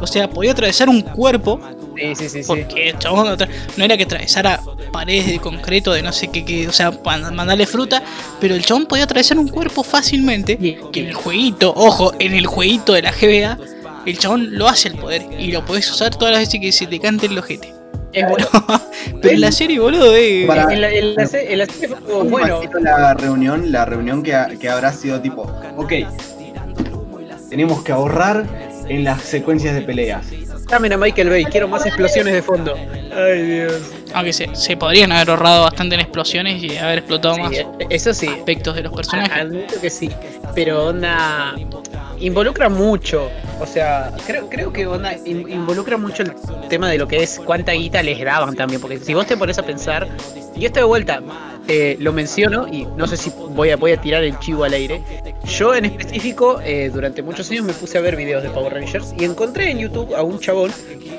[0.00, 1.58] O sea, podía atravesar un cuerpo.
[1.98, 2.46] Sí, sí, sí, sí.
[2.46, 3.36] Porque el chabón
[3.76, 4.60] no era que atravesara
[4.92, 6.90] paredes de concreto de no sé qué, qué, o sea,
[7.32, 8.02] mandarle fruta.
[8.40, 10.56] Pero el chabón podía atravesar un cuerpo fácilmente.
[10.92, 13.58] Que en el jueguito, ojo, en el jueguito de la GBA,
[14.06, 15.26] el chabón lo hace el poder.
[15.38, 17.74] Y lo podés usar todas las veces que se te cante el ojete.
[18.12, 18.46] Es bueno.
[19.20, 20.44] Pero en la serie, boludo, eh.
[20.46, 23.84] Para- En la, en la se- en la serie fue como, bueno, la reunión, la
[23.84, 25.42] reunión que, ha- que habrá sido tipo,
[25.76, 25.92] ok,
[27.50, 28.46] tenemos que ahorrar
[28.88, 30.26] en las secuencias de peleas.
[30.70, 32.74] Llamen a Michael Bay, quiero más explosiones de fondo.
[33.14, 33.72] Ay, Dios.
[34.14, 38.14] Aunque se, se podrían haber ahorrado bastante en explosiones y haber explotado más Sí, eso
[38.14, 39.32] sí, aspectos de los personajes.
[39.42, 40.10] admito que sí,
[40.54, 41.54] pero onda
[42.20, 46.32] involucra mucho, o sea, creo, creo que onda in- involucra mucho el
[46.68, 49.56] tema de lo que es cuánta guita les daban también, porque si vos te pones
[49.58, 50.08] a pensar,
[50.56, 51.20] y esto de vuelta,
[51.68, 54.72] eh, lo menciono y no sé si voy a, voy a tirar el chivo al
[54.72, 55.02] aire,
[55.44, 59.14] yo en específico eh, durante muchos años me puse a ver videos de Power Rangers
[59.18, 60.72] y encontré en YouTube a un chabón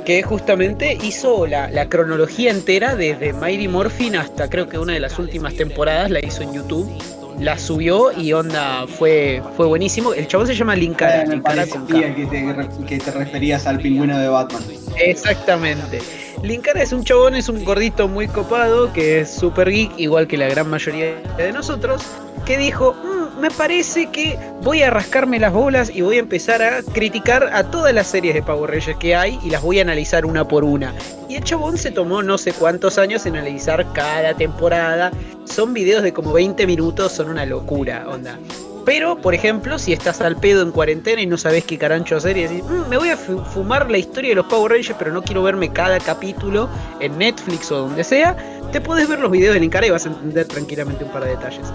[0.06, 5.00] que justamente hizo la, la cronología entera desde Mighty Morphin hasta creo que una de
[5.00, 6.90] las últimas temporadas la hizo en YouTube.
[7.40, 10.14] La subió y onda fue, fue buenísimo.
[10.14, 11.24] El chabón se llama Linkara.
[11.24, 11.94] Eh, me Linkara con K.
[11.94, 14.62] parecía que te, re- que te referías al pingüino de Batman.
[14.98, 16.00] Exactamente.
[16.44, 20.38] Linkara es un chabón, es un gordito muy copado, que es super geek, igual que
[20.38, 22.02] la gran mayoría de nosotros,
[22.46, 26.62] que dijo, "Mm, me parece que voy a rascarme las bolas y voy a empezar
[26.62, 29.84] a criticar a todas las series de Power Rangers que hay y las voy a
[29.84, 30.94] analizar una por una.
[31.28, 35.12] Y el chabón se tomó no sé cuántos años en analizar cada temporada.
[35.46, 38.38] Son videos de como 20 minutos, son una locura, onda.
[38.86, 42.38] Pero, por ejemplo, si estás al pedo en cuarentena y no sabes qué carancho hacer
[42.38, 45.12] y decís, "Mm, me voy a fu- fumar la historia de los Power Rangers, pero
[45.12, 46.68] no quiero verme cada capítulo
[47.00, 48.36] en Netflix o donde sea,
[48.72, 51.32] te puedes ver los videos de Linkara y vas a entender tranquilamente un par de
[51.32, 51.68] detalles.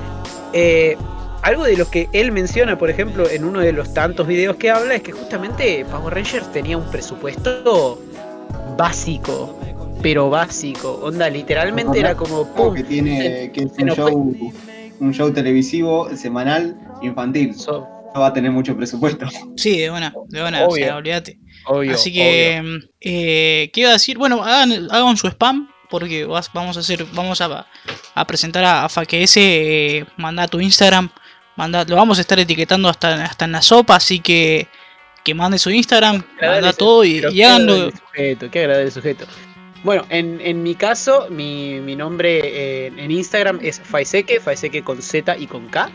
[0.52, 0.96] Eh,
[1.44, 4.70] algo de lo que él menciona, por ejemplo, en uno de los tantos videos que
[4.70, 8.00] habla, es que justamente Power Rangers tenía un presupuesto
[8.76, 9.58] básico,
[10.02, 11.00] pero básico.
[11.02, 12.74] Onda, literalmente era como pum.
[12.74, 14.36] que tiene que es un show,
[15.00, 17.54] un show televisivo semanal infantil.
[17.54, 19.26] So- No va a tener mucho presupuesto.
[19.56, 20.84] Sí, de buena, de buena, o Obvio.
[20.86, 21.38] sea, olvídate.
[21.66, 22.62] obvio, Así que,
[23.00, 24.16] eh, ¿qué iba a decir?
[24.18, 27.66] Bueno, hagan, hagan su spam, porque vas- vamos a hacer, vamos a,
[28.14, 31.10] a presentar a, a FaqueS, eh, manda tu Instagram,
[31.56, 34.68] manda, lo vamos a estar etiquetando hasta, hasta en la sopa, así que
[35.24, 37.90] que mande su Instagram, manda todo y, y háganlo.
[37.90, 39.26] sujeto, qué agradable sujeto.
[39.82, 45.00] Bueno, en, en mi caso, mi, mi nombre eh, en Instagram es Faiseke, Faiseke con
[45.00, 45.90] Z y con K.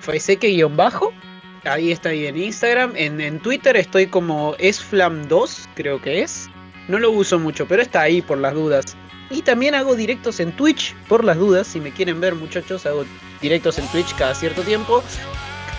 [0.00, 1.12] Faiseke guion bajo.
[1.64, 2.92] Ahí está ahí en Instagram.
[2.96, 6.48] En, en Twitter estoy como esflam2, creo que es.
[6.88, 8.96] No lo uso mucho, pero está ahí por las dudas.
[9.32, 11.66] Y también hago directos en Twitch, por las dudas.
[11.66, 13.04] Si me quieren ver, muchachos, hago
[13.40, 15.02] directos en Twitch cada cierto tiempo.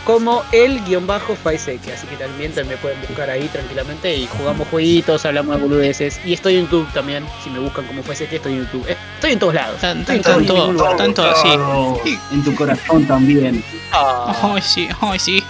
[0.05, 1.93] Como el guion bajo Faiseke.
[1.93, 4.13] Así que también te- me pueden buscar ahí tranquilamente.
[4.15, 6.19] Y jugamos jueguitos, hablamos de boludeces.
[6.25, 7.25] Y estoy en YouTube también.
[7.43, 8.85] Si me buscan como Faiseke, estoy en YouTube.
[8.89, 9.79] Eh, Estoy en todos lados.
[9.79, 12.19] Tan- Estoy tan- en todos, tanto- en tanto así.
[12.33, 13.63] En tu corazón también.
[13.93, 14.35] Ah.
[14.55, 15.41] Ay, sí, ay, sí.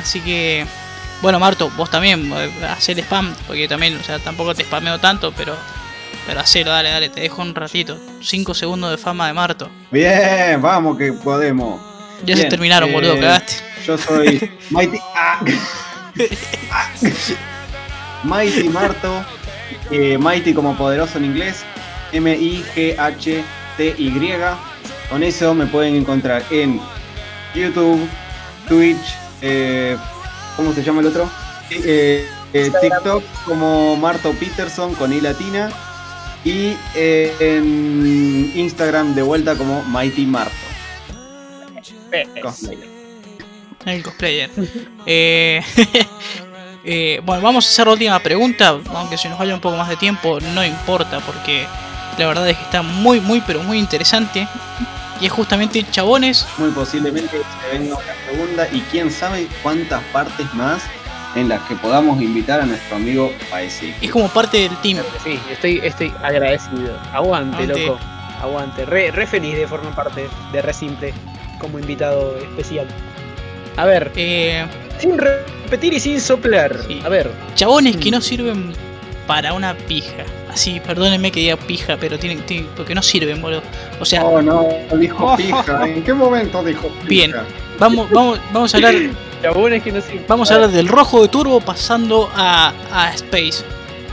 [0.00, 0.64] Así que,
[1.20, 4.98] bueno, Marto, vos también, eh, hacé el spam, porque también, o sea, tampoco te spameo
[4.98, 5.54] tanto, pero,
[6.30, 7.98] pero hacelo, dale, dale, te dejo un ratito.
[8.22, 9.68] 5 segundos de fama de Marto.
[9.90, 11.80] Bien, vamos que podemos.
[12.24, 13.54] Ya se terminaron, eh, boludo, cagaste.
[13.84, 14.96] Yo soy Mighty.
[15.16, 15.40] ah.
[16.70, 16.88] Ah.
[18.22, 19.24] Mighty Marto.
[19.90, 21.64] eh, Mighty como poderoso en inglés.
[22.12, 23.42] M-I-G-H-T-Y.
[25.10, 26.80] Con eso me pueden encontrar en
[27.56, 28.08] YouTube,
[28.68, 29.96] Twitch, eh,
[30.54, 31.28] ¿cómo se llama el otro?
[31.70, 35.72] Eh, eh, TikTok como Marto Peterson con I latina.
[36.44, 40.54] Y eh, en Instagram de vuelta como Mighty Marto.
[42.42, 42.88] Cosplayer.
[43.84, 44.50] El cosplayer.
[45.06, 45.62] Eh,
[46.84, 49.88] eh, bueno, vamos a hacer la última pregunta, aunque se nos vaya un poco más
[49.88, 51.66] de tiempo, no importa, porque
[52.18, 54.46] la verdad es que está muy, muy, pero muy interesante.
[55.20, 56.46] Y es justamente chabones.
[56.56, 60.82] Muy posiblemente se venga una segunda y quién sabe cuántas partes más
[61.36, 63.94] en las que podamos invitar a nuestro amigo Paesi.
[64.00, 64.98] Es como parte del team.
[65.24, 66.98] Sí, estoy, estoy agradecido.
[67.12, 67.86] Aguante, Aguante.
[67.86, 67.98] loco.
[68.42, 68.84] Aguante.
[68.86, 71.12] Re, re feliz de formar parte de Re Simple
[71.58, 72.86] como invitado especial.
[73.76, 74.66] A ver, Eh,
[74.98, 76.76] sin repetir y sin soplar.
[76.86, 77.00] Sí.
[77.04, 78.72] A ver, chabones que no sirven
[79.26, 80.24] para una pija.
[80.50, 83.62] Así, perdónenme que diga pija, pero tienen, tienen- porque no sirven, boludo.
[84.00, 84.66] O sea, Oh no,
[84.98, 85.86] dijo pija.
[85.86, 87.06] ¿En qué momento dijo pija?
[87.08, 87.32] Bien.
[87.80, 88.94] Vamos, vamos, vamos a hablar,
[89.42, 90.24] chabones que no sirven.
[90.28, 93.64] vamos a hablar del rojo de turbo pasando a, a Space.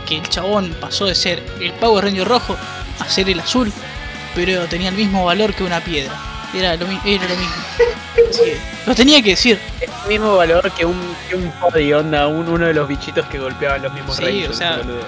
[0.08, 2.56] Que el chabón pasó de ser el Power Ranger rojo
[2.99, 3.71] a ser el azul,
[4.34, 6.13] pero tenía el mismo valor que una piedra.
[6.56, 7.56] Era lo, era lo mismo.
[8.30, 9.60] Así que, lo tenía que decir.
[9.82, 10.97] Es el mismo valor que un,
[11.30, 14.49] que un Poddy, onda, un- uno de los bichitos que golpeaban los mismos Sí, Rangers,
[14.49, 15.01] o sea- boludo.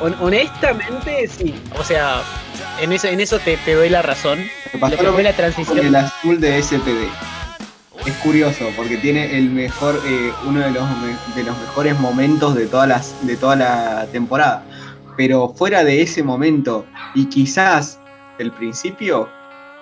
[0.00, 1.52] Hon- honestamente, sí.
[1.76, 2.22] O sea,
[2.80, 4.38] en eso, en eso te, te doy la razón.
[4.72, 5.78] Lo pasó que fue la transición.
[5.80, 7.08] el azul de SPD.
[8.08, 12.54] Es curioso porque tiene el mejor, eh, uno de los, me- de los mejores momentos
[12.54, 14.64] de todas las, de toda la temporada.
[15.16, 17.98] Pero fuera de ese momento y quizás
[18.38, 19.28] el principio,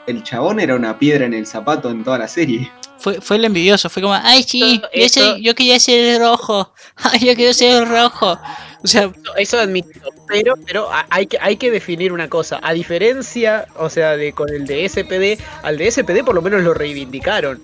[0.08, 2.70] el chabón era una piedra en el zapato en toda la serie.
[2.98, 6.18] Fue, fue el envidioso, fue como, ay sí, yo, esto- soy- yo quería ser el
[6.20, 8.38] rojo, ay, yo quiero ser el rojo.
[8.82, 9.88] O sea, Eso admito,
[10.28, 12.58] pero, pero hay, que, hay que definir una cosa.
[12.62, 16.62] A diferencia, o sea, de con el de SPD, al de SPD por lo menos
[16.62, 17.60] lo reivindicaron.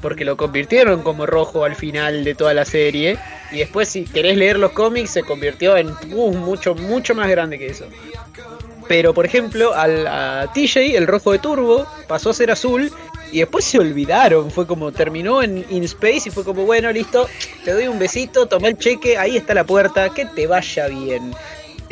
[0.00, 3.18] Porque lo convirtieron como rojo al final de toda la serie.
[3.52, 7.58] Y después, si querés leer los cómics, se convirtió en uh, mucho, mucho más grande
[7.58, 7.86] que eso.
[8.88, 12.90] Pero, por ejemplo, al, a TJ, el rojo de turbo, pasó a ser azul.
[13.32, 14.50] Y después se olvidaron.
[14.50, 17.28] Fue como terminó en In Space y fue como, bueno, listo,
[17.64, 21.32] te doy un besito, toma el cheque, ahí está la puerta, que te vaya bien.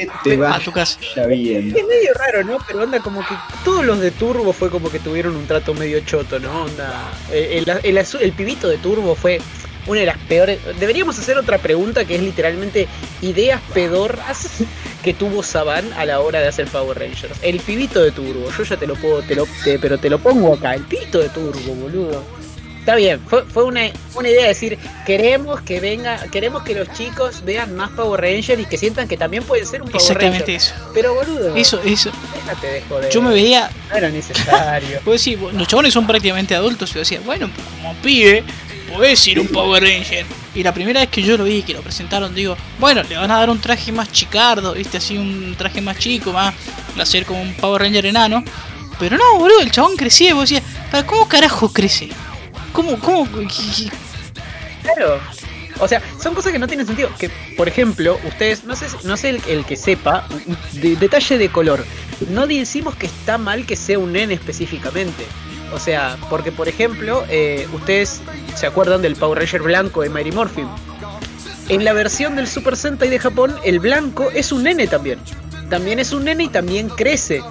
[0.07, 0.99] Te a vaya tu casa.
[1.27, 1.69] bien.
[1.77, 2.59] Es medio raro, ¿no?
[2.67, 3.35] Pero onda como que
[3.65, 6.65] todos los de Turbo fue como que tuvieron un trato medio choto, ¿no?
[6.65, 7.11] Onda.
[7.33, 9.41] eh, El, el, el pibito de Turbo fue
[9.87, 10.59] una de las peores.
[10.79, 12.87] Deberíamos hacer otra pregunta que es literalmente
[13.23, 14.49] ideas pedorras
[15.03, 17.39] que tuvo Saban a la hora de hacer Power Rangers.
[17.43, 20.19] El pibito de Turbo, yo ya te lo puedo, te lo, te- pero te lo
[20.19, 20.75] pongo acá.
[20.75, 22.23] El pibito de Turbo, boludo.
[22.89, 23.83] Está bien, fue, fue una,
[24.15, 28.63] una idea de decir, queremos que venga, queremos que los chicos vean más Power Rangers
[28.63, 30.57] y que sientan que también pueden ser un Power Exactamente Ranger.
[30.57, 30.75] eso.
[30.95, 32.11] Pero boludo, Eso, eso.
[32.35, 33.13] déjate de joder.
[33.13, 35.01] Yo me veía, No era necesario.
[35.05, 36.91] puedo decir, los chabones son prácticamente adultos.
[36.93, 38.43] Y yo decía, bueno, como pibe,
[38.91, 40.25] podés ir un Power Ranger.
[40.55, 43.31] Y la primera vez que yo lo vi, que lo presentaron, digo, bueno, le van
[43.31, 46.55] a dar un traje más chicardo, viste, así un traje más chico, más,
[46.99, 48.43] va a ser como un Power Ranger enano.
[48.99, 52.09] Pero no, boludo, el chabón crecía y vos decías, ¿para cómo carajo crece?
[52.73, 53.29] ¿Cómo, cómo?
[54.83, 55.21] Claro.
[55.81, 57.09] O sea, son cosas que no tienen sentido.
[57.19, 60.27] Que, por ejemplo, ustedes, no sé, no sé el, que sepa,
[60.73, 61.85] de- detalle de color.
[62.31, 65.25] No decimos que está mal que sea un nene específicamente.
[65.73, 68.21] O sea, porque por ejemplo, eh, ustedes
[68.57, 70.67] se acuerdan del Power Ranger blanco de Mighty Morphin.
[71.69, 75.19] En la versión del Super Sentai de Japón, el blanco es un nene también.
[75.69, 77.43] También es un nene y también crece.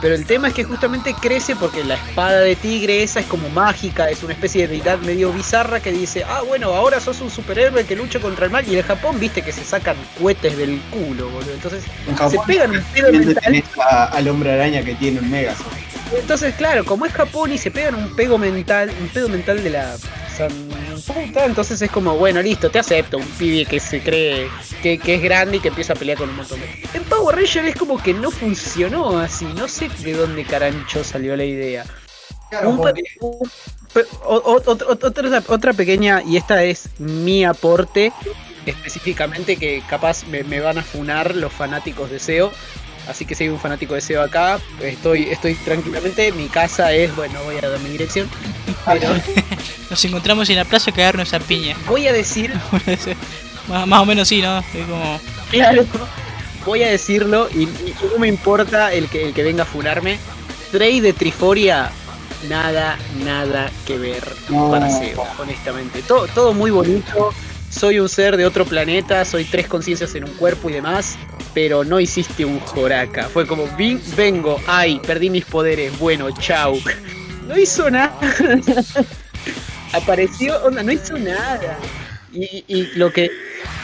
[0.00, 3.48] Pero el tema es que justamente crece porque la espada de tigre esa es como
[3.50, 7.30] mágica, es una especie de deidad medio bizarra que dice, ah bueno, ahora sos un
[7.30, 8.66] superhéroe que lucha contra el mal.
[8.68, 11.52] Y en Japón viste que se sacan cohetes del culo, boludo.
[11.52, 13.42] Entonces En se pegan un pedo también mental.
[13.44, 15.72] tenés a- al hombre araña que tiene un Megazord.
[16.16, 19.70] Entonces, claro, como es Japón y se pegan un pego mental, un pedo mental de
[19.70, 19.96] la
[20.36, 20.50] san
[21.06, 24.48] puta, entonces es como, bueno, listo, te acepto, un pibe que se cree
[24.82, 26.66] que, que es grande y que empieza a pelear con un montón de.
[26.94, 31.36] En Power Ranger es como que no funcionó así, no sé de dónde carancho salió
[31.36, 31.84] la idea.
[32.64, 33.50] Un pe- un
[34.24, 38.12] o- o- ot- otra, otra pequeña, y esta es mi aporte,
[38.66, 42.52] específicamente que capaz me, me van a funar los fanáticos de SEO.
[43.08, 46.30] Así que si hay un fanático de SEO acá, estoy, estoy tranquilamente.
[46.32, 48.28] Mi casa es, bueno, voy a dar mi dirección.
[48.84, 49.08] Pero
[49.90, 51.74] Nos encontramos en la plaza a cagarnos a piña.
[51.86, 52.52] voy a decir,
[53.68, 54.58] más, más o menos sí, ¿no?
[54.58, 55.20] Es como...
[55.50, 55.86] claro,
[56.66, 60.18] voy a decirlo y, y no me importa el que, el que venga a funarme.
[60.70, 61.90] Trey de Triforia,
[62.46, 64.70] nada, nada que ver No.
[64.70, 66.02] para SEO, honestamente.
[66.02, 67.32] Todo, todo muy bonito.
[67.70, 71.16] Soy un ser de otro planeta, soy tres conciencias en un cuerpo y demás,
[71.54, 73.24] pero no hiciste un Joraka.
[73.24, 76.78] Fue como, "Vin- vengo, ay, perdí mis poderes, bueno, chau.
[77.46, 78.12] No hizo nada.
[79.92, 81.78] Apareció, onda, no hizo nada.
[82.32, 83.30] Y, y lo que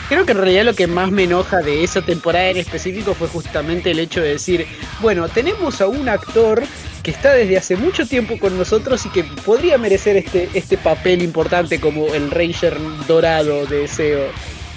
[0.09, 3.29] creo que en realidad lo que más me enoja de esa temporada en específico fue
[3.29, 4.67] justamente el hecho de decir,
[5.01, 6.63] bueno, tenemos a un actor
[7.03, 11.23] que está desde hace mucho tiempo con nosotros y que podría merecer este, este papel
[11.23, 12.77] importante como el Ranger
[13.07, 14.25] dorado de SEO.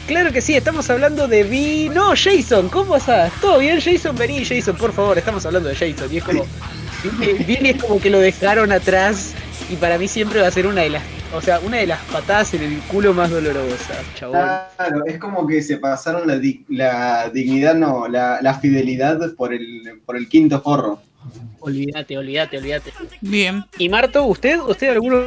[0.08, 1.90] Claro que sí, estamos hablando de Vi.
[1.90, 3.32] No, Jason, ¿cómo estás?
[3.42, 4.16] ¿Todo bien, Jason?
[4.16, 6.08] Vení, Jason, por favor, estamos hablando de Jason.
[6.12, 6.46] Y es como.
[7.46, 9.34] Billy es como que lo dejaron atrás.
[9.70, 11.04] Y para mí siempre va a ser una de las.
[11.34, 14.40] O sea, una de las patadas en el culo más dolorosas, chabón.
[14.78, 19.54] Claro, es como que se pasaron la, di- la dignidad, no, la, la fidelidad por
[19.54, 21.02] el, por el quinto forro.
[21.60, 22.94] Olvídate, olvídate, olvídate.
[23.20, 23.66] Bien.
[23.78, 25.24] Y Marto, ¿usted, usted alguna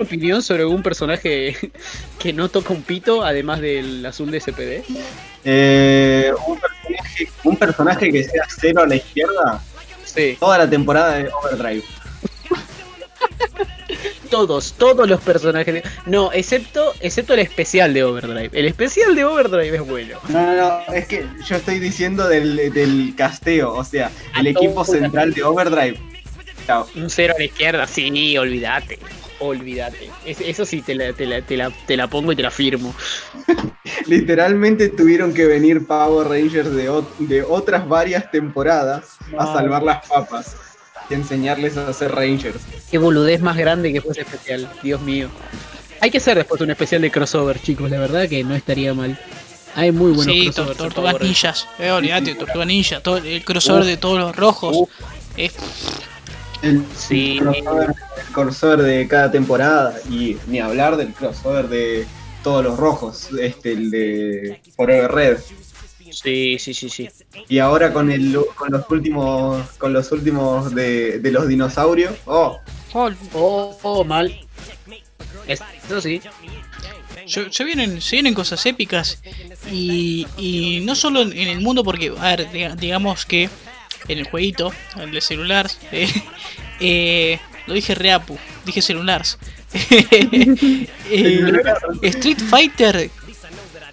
[0.00, 1.56] opinión sobre algún personaje
[2.18, 4.82] que no toca un pito, además del azul de SPD?
[5.44, 9.62] Eh, un, personaje, un personaje que sea cero a la izquierda,
[10.04, 10.36] Sí.
[10.40, 11.84] toda la temporada de Overdrive.
[14.34, 15.84] Todos, todos los personajes.
[16.06, 18.50] No, excepto, excepto el especial de Overdrive.
[18.52, 20.18] El especial de Overdrive es bueno.
[20.28, 24.84] No, no, no, es que yo estoy diciendo del, del casteo, o sea, el equipo
[24.84, 26.00] central de Overdrive.
[26.66, 26.84] Chao.
[26.96, 28.98] Un cero a la izquierda, sí, olvídate.
[29.38, 30.10] Olvídate.
[30.26, 32.50] Es- eso sí te la, te, la, te, la, te la pongo y te la
[32.50, 32.92] firmo.
[34.06, 40.08] Literalmente tuvieron que venir Power Rangers de, ot- de otras varias temporadas a salvar las
[40.08, 40.56] papas
[41.10, 42.60] y enseñarles a hacer Rangers.
[42.90, 45.28] Qué boludez más grande que fue ese especial, Dios mío.
[46.00, 49.18] Hay que hacer después un especial de crossover, chicos, la verdad que no estaría mal.
[49.76, 50.76] Hay muy buenos sí, crossovers.
[50.78, 51.68] tor- tortugas ninjas.
[51.78, 53.00] Eh, olvídate, tortuga ninja.
[53.00, 54.88] Todo, el crossover de todos los rojos.
[55.36, 55.54] Es
[56.62, 57.38] El, Sí.
[57.38, 62.06] el crossover, el crossover de cada temporada y ni hablar del crossover de
[62.42, 65.38] todos los rojos, este, el de Forever Red.
[66.22, 67.08] Sí, sí, sí, sí.
[67.48, 72.14] Y ahora con el con los últimos con los últimos de, de los dinosaurios.
[72.26, 72.58] Oh,
[72.92, 74.32] Oh, Oh, oh, mal.
[75.46, 76.20] Eso sí.
[77.26, 79.20] se, se vienen, se vienen cosas épicas
[79.70, 83.50] y, y no solo en, en el mundo porque, a ver, diga- digamos que
[84.08, 86.08] en el jueguito, el de celular, eh,
[86.80, 89.38] eh, lo dije reapu, dije celulares.
[91.10, 91.40] Eh,
[92.02, 93.10] Street Fighter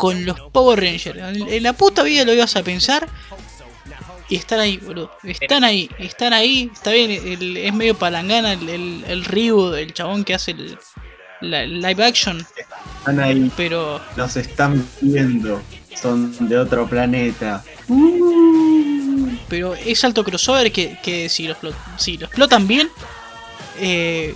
[0.01, 1.15] con los Power Rangers.
[1.15, 3.07] En, la puta vida lo ibas a pensar
[4.29, 5.11] y están ahí, boludo.
[5.21, 6.71] Están ahí, están ahí.
[6.73, 10.75] Está bien, el- es medio palangana el, el, el Ryu, el chabón que hace el,
[11.41, 12.43] la- el live action,
[12.97, 15.61] Están ahí, pero los están viendo.
[16.01, 17.63] Son de otro planeta.
[19.49, 21.55] pero es alto crossover que, que si, lo,
[21.97, 22.89] si lo explotan bien,
[23.79, 24.33] eh,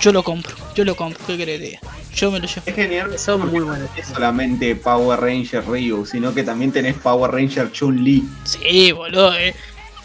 [0.00, 0.54] yo lo compro.
[0.74, 1.80] Yo lo compro, ¿qué diga?
[2.18, 2.62] Yo me lo llevo.
[2.66, 3.18] Es genial.
[3.18, 3.88] Son muy buenos.
[3.90, 8.24] No es solamente Power Ranger Ryu, sino que también tenés Power Ranger Chun-Li.
[8.44, 9.54] Sí, boludo, eh.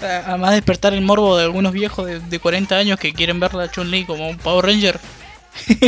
[0.01, 3.39] A- Además de despertar el morbo de algunos viejos de, de 40 años que quieren
[3.39, 4.99] ver a Chun-Li como un Power Ranger.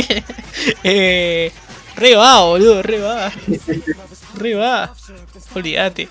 [0.84, 1.52] eh,
[1.96, 3.32] re va, boludo, re va.
[4.36, 4.94] Re va.
[5.54, 6.08] Olvídate.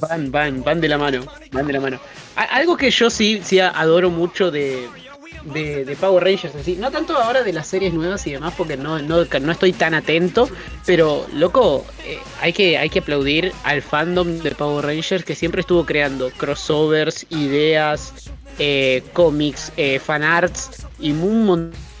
[0.00, 1.98] Van, van, van de la mano, van de la mano.
[2.36, 4.86] A- algo que yo sí, sí adoro mucho de,
[5.44, 8.76] de, de Power Rangers así, no tanto ahora de las series nuevas y demás, porque
[8.76, 10.48] no, no, no estoy tan atento,
[10.86, 15.60] pero loco, eh, hay, que, hay que aplaudir al fandom de Power Rangers que siempre
[15.60, 18.12] estuvo creando crossovers, ideas,
[18.58, 21.93] eh, cómics, eh, fanarts y un montón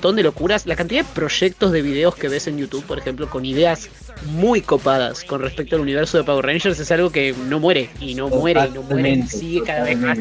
[0.00, 0.66] de locuras.
[0.66, 3.88] La cantidad de proyectos de videos que ves en YouTube, por ejemplo, con ideas
[4.32, 8.14] muy copadas con respecto al universo de Power Rangers es algo que no muere y
[8.14, 10.18] no muere y no muere y sigue cada vez más.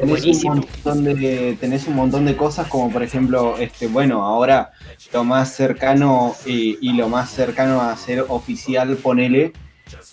[0.00, 4.70] Tenés un, montón de, tenés un montón de cosas como por ejemplo, este, bueno, ahora
[5.12, 9.52] lo más cercano eh, y lo más cercano a ser oficial, ponele,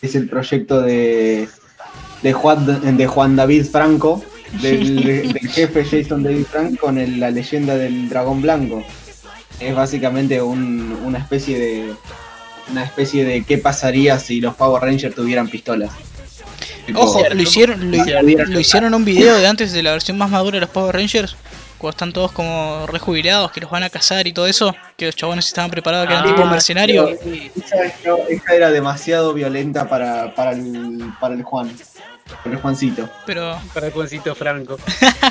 [0.01, 1.47] es el proyecto de,
[2.23, 4.23] de, Juan, de Juan David Franco,
[4.61, 5.03] del,
[5.33, 8.83] del jefe Jason David Franco con el- la leyenda del dragón blanco.
[9.59, 11.93] Es básicamente un- una especie de
[12.71, 15.91] una especie de qué pasaría si los Power Rangers tuvieran pistolas.
[16.87, 17.97] Tipo, Ojo, lo hicieron, lo,
[18.47, 21.35] lo hicieron un video de antes de la versión más madura de los Power Rangers.
[21.77, 24.75] Cuando están todos como rejubilados, que los van a cazar y todo eso.
[24.97, 27.11] Que los chabones estaban preparados, que eran Ah, tipo mercenarios.
[27.55, 27.83] Esa,
[28.29, 31.71] esa era demasiado violenta para, para, el, para el Juan.
[32.43, 33.09] Para el Juancito.
[33.25, 34.77] Pero, Para Juancito Franco.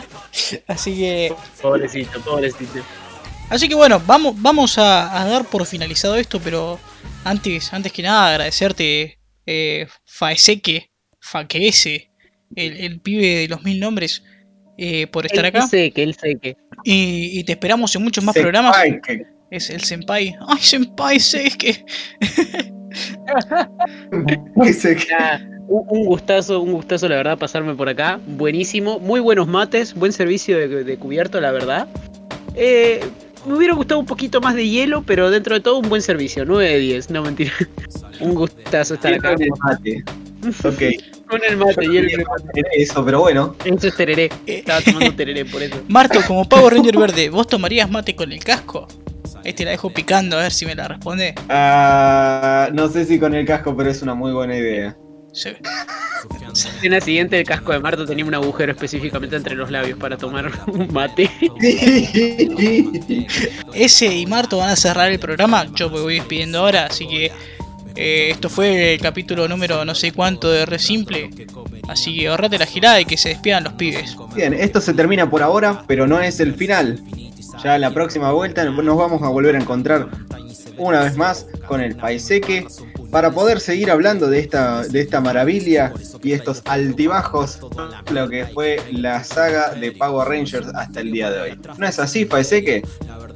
[0.69, 1.35] así que.
[1.61, 2.81] Pobrecito, pobrecito.
[3.51, 6.79] Así que bueno, vamos, vamos a, a dar por finalizado esto, pero
[7.25, 10.91] antes, antes que nada agradecerte, eh, Faeseque,
[11.21, 12.11] Faqueese,
[12.57, 14.23] el, el pibe de los mil nombres,
[14.79, 15.67] eh, por estar acá.
[15.67, 16.57] sé que, él sé que.
[16.85, 18.77] Y, y te esperamos en muchos más Se programas.
[19.51, 20.37] Es el Senpai.
[20.47, 21.85] Ay, Senpai, sé que.
[24.73, 25.19] se cae.
[25.19, 28.21] Nada, un, un gustazo, un gustazo la verdad pasarme por acá.
[28.27, 31.89] Buenísimo, muy buenos mates, buen servicio de, de cubierto la verdad.
[32.55, 33.01] Eh,
[33.47, 36.45] me hubiera gustado un poquito más de hielo, pero dentro de todo un buen servicio,
[36.45, 37.53] 9 de 10, no mentira.
[38.21, 40.05] Un gustazo estar acá el.
[40.65, 40.83] Ok.
[41.29, 42.25] Con el mate y el
[42.77, 43.57] Eso, pero bueno.
[43.65, 44.31] Eso es tereré.
[44.47, 45.77] Estaba tomando tereré por eso.
[45.89, 48.87] Marto, como Power Ranger verde, ¿vos tomarías mate con el casco?
[49.45, 51.35] Ahí te la dejo picando a ver si me la responde.
[51.49, 54.97] Ah, no sé si con el casco, pero es una muy buena idea.
[55.33, 55.51] Sí.
[56.83, 60.17] En la siguiente, el casco de Marto tenía un agujero específicamente entre los labios para
[60.17, 61.29] tomar un mate.
[63.75, 65.67] Ese y Marto van a cerrar el programa.
[65.75, 67.33] Yo me voy despidiendo ahora, así que
[67.97, 71.31] eh, esto fue el capítulo número no sé cuánto de Re Simple.
[71.89, 74.17] Así que ahorrate la girada y que se despidan los pibes.
[74.35, 77.01] Bien, esto se termina por ahora, pero no es el final.
[77.63, 80.09] Ya la próxima vuelta nos vamos a volver a encontrar
[80.77, 82.67] una vez más con el Paiseque
[83.11, 85.93] para poder seguir hablando de esta, de esta maravilla
[86.23, 87.61] y estos altibajos,
[88.11, 91.61] lo que fue la saga de Power Rangers hasta el día de hoy.
[91.79, 92.83] ¿No es así, Paiseque?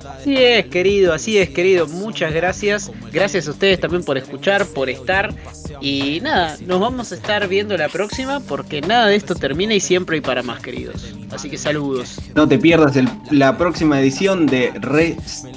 [0.07, 1.87] Así es, querido, así es, querido.
[1.87, 2.91] Muchas gracias.
[3.13, 5.35] Gracias a ustedes también por escuchar, por estar.
[5.81, 9.81] Y nada, nos vamos a estar viendo la próxima porque nada de esto termina y
[9.81, 11.05] siempre hay para más, queridos.
[11.31, 12.21] Así que saludos.
[12.35, 15.17] No te pierdas el- la próxima edición de Re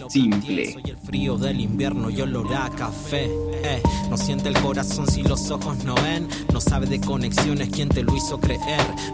[0.10, 0.74] Simple.
[0.74, 3.26] Soy el frío del invierno y olor a café.
[3.64, 6.28] Eh, no siente el corazón si los ojos no ven.
[6.54, 8.60] No sabe de conexiones quién te lo hizo creer.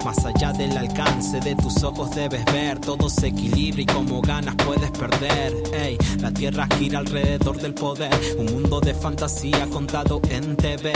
[0.03, 2.79] Más allá del alcance de tus ojos debes ver.
[2.79, 5.16] Todo se equilibra y como ganas puedes perder.
[5.19, 8.13] Ey, la tierra gira alrededor del poder.
[8.37, 10.93] Un mundo de fantasía contado en TV.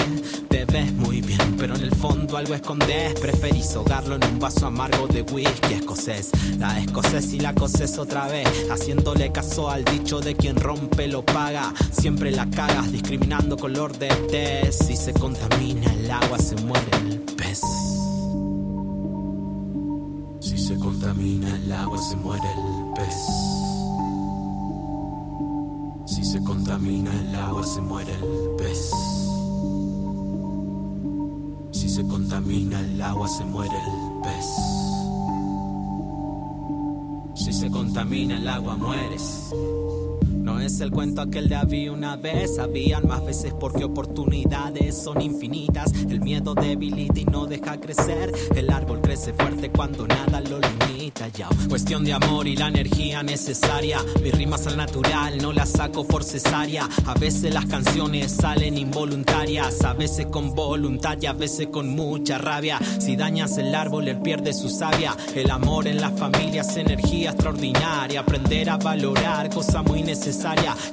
[0.48, 3.20] Te ves muy bien, pero en el fondo algo escondes.
[3.20, 6.30] Preferís ahogarlo en un vaso amargo de whisky escocés.
[6.60, 8.48] La escocés y la cosés otra vez.
[8.70, 11.74] Haciéndole caso al dicho de quien rompe lo paga.
[11.92, 14.78] Siempre la cagas discriminando color de tez.
[14.86, 17.62] Si se contamina el agua se muere el pez.
[20.42, 23.61] Si se contamina el agua se muere el pez.
[26.32, 28.90] Si se contamina el agua se muere el pez.
[31.74, 34.46] Si se contamina el agua se muere el pez.
[37.36, 39.52] Si se contamina el agua mueres.
[40.42, 45.22] No es el cuento aquel de había una vez, habían más veces porque oportunidades son
[45.22, 45.92] infinitas.
[45.94, 48.32] El miedo debilita y no deja crecer.
[48.56, 51.28] El árbol crece fuerte cuando nada lo limita.
[51.30, 54.00] Ya, cuestión de amor y la energía necesaria.
[54.24, 56.22] Mis rimas al natural, no las saco por.
[57.06, 62.38] A veces las canciones salen involuntarias, a veces con voluntad y a veces con mucha
[62.38, 62.80] rabia.
[63.00, 65.18] Si dañas el árbol, él pierde su savia.
[65.36, 68.22] El amor en la familia es energía extraordinaria.
[68.22, 70.31] Aprender a valorar, cosa muy necesaria.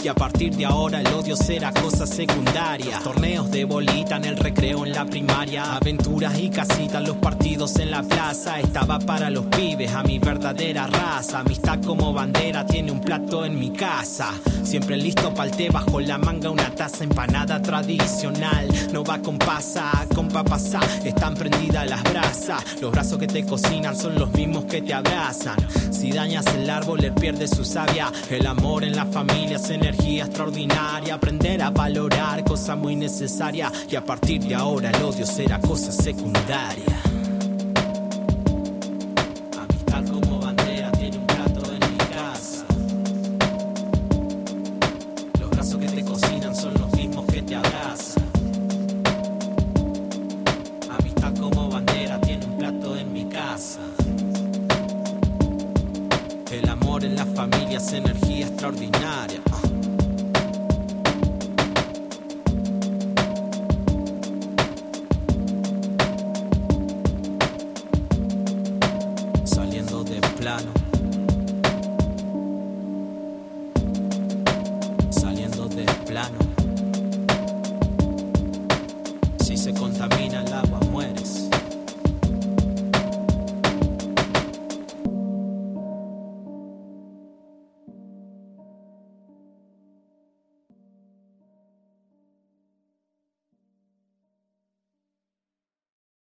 [0.03, 2.99] Y a partir de ahora el odio será cosa secundaria.
[2.99, 5.77] Torneos de bolita en el recreo en la primaria.
[5.77, 8.59] Aventuras y casitas, los partidos en la plaza.
[8.59, 11.39] Estaba para los pibes, a mi verdadera raza.
[11.39, 14.35] Amistad como bandera, tiene un plato en mi casa.
[14.65, 18.67] Siempre listo pa'l té, bajo la manga una taza empanada tradicional.
[18.93, 20.81] No va con pasa, con papasá.
[21.05, 22.65] Están prendidas las brasas.
[22.81, 25.57] Los brazos que te cocinan son los mismos que te abrazan.
[25.93, 28.11] Si dañas el árbol, le pierde su savia.
[28.31, 31.15] El amor en la familia es energía extraordinaria.
[31.15, 33.71] Aprender a valorar, cosa muy necesaria.
[33.91, 37.08] Y a partir de ahora el odio será cosa secundaria.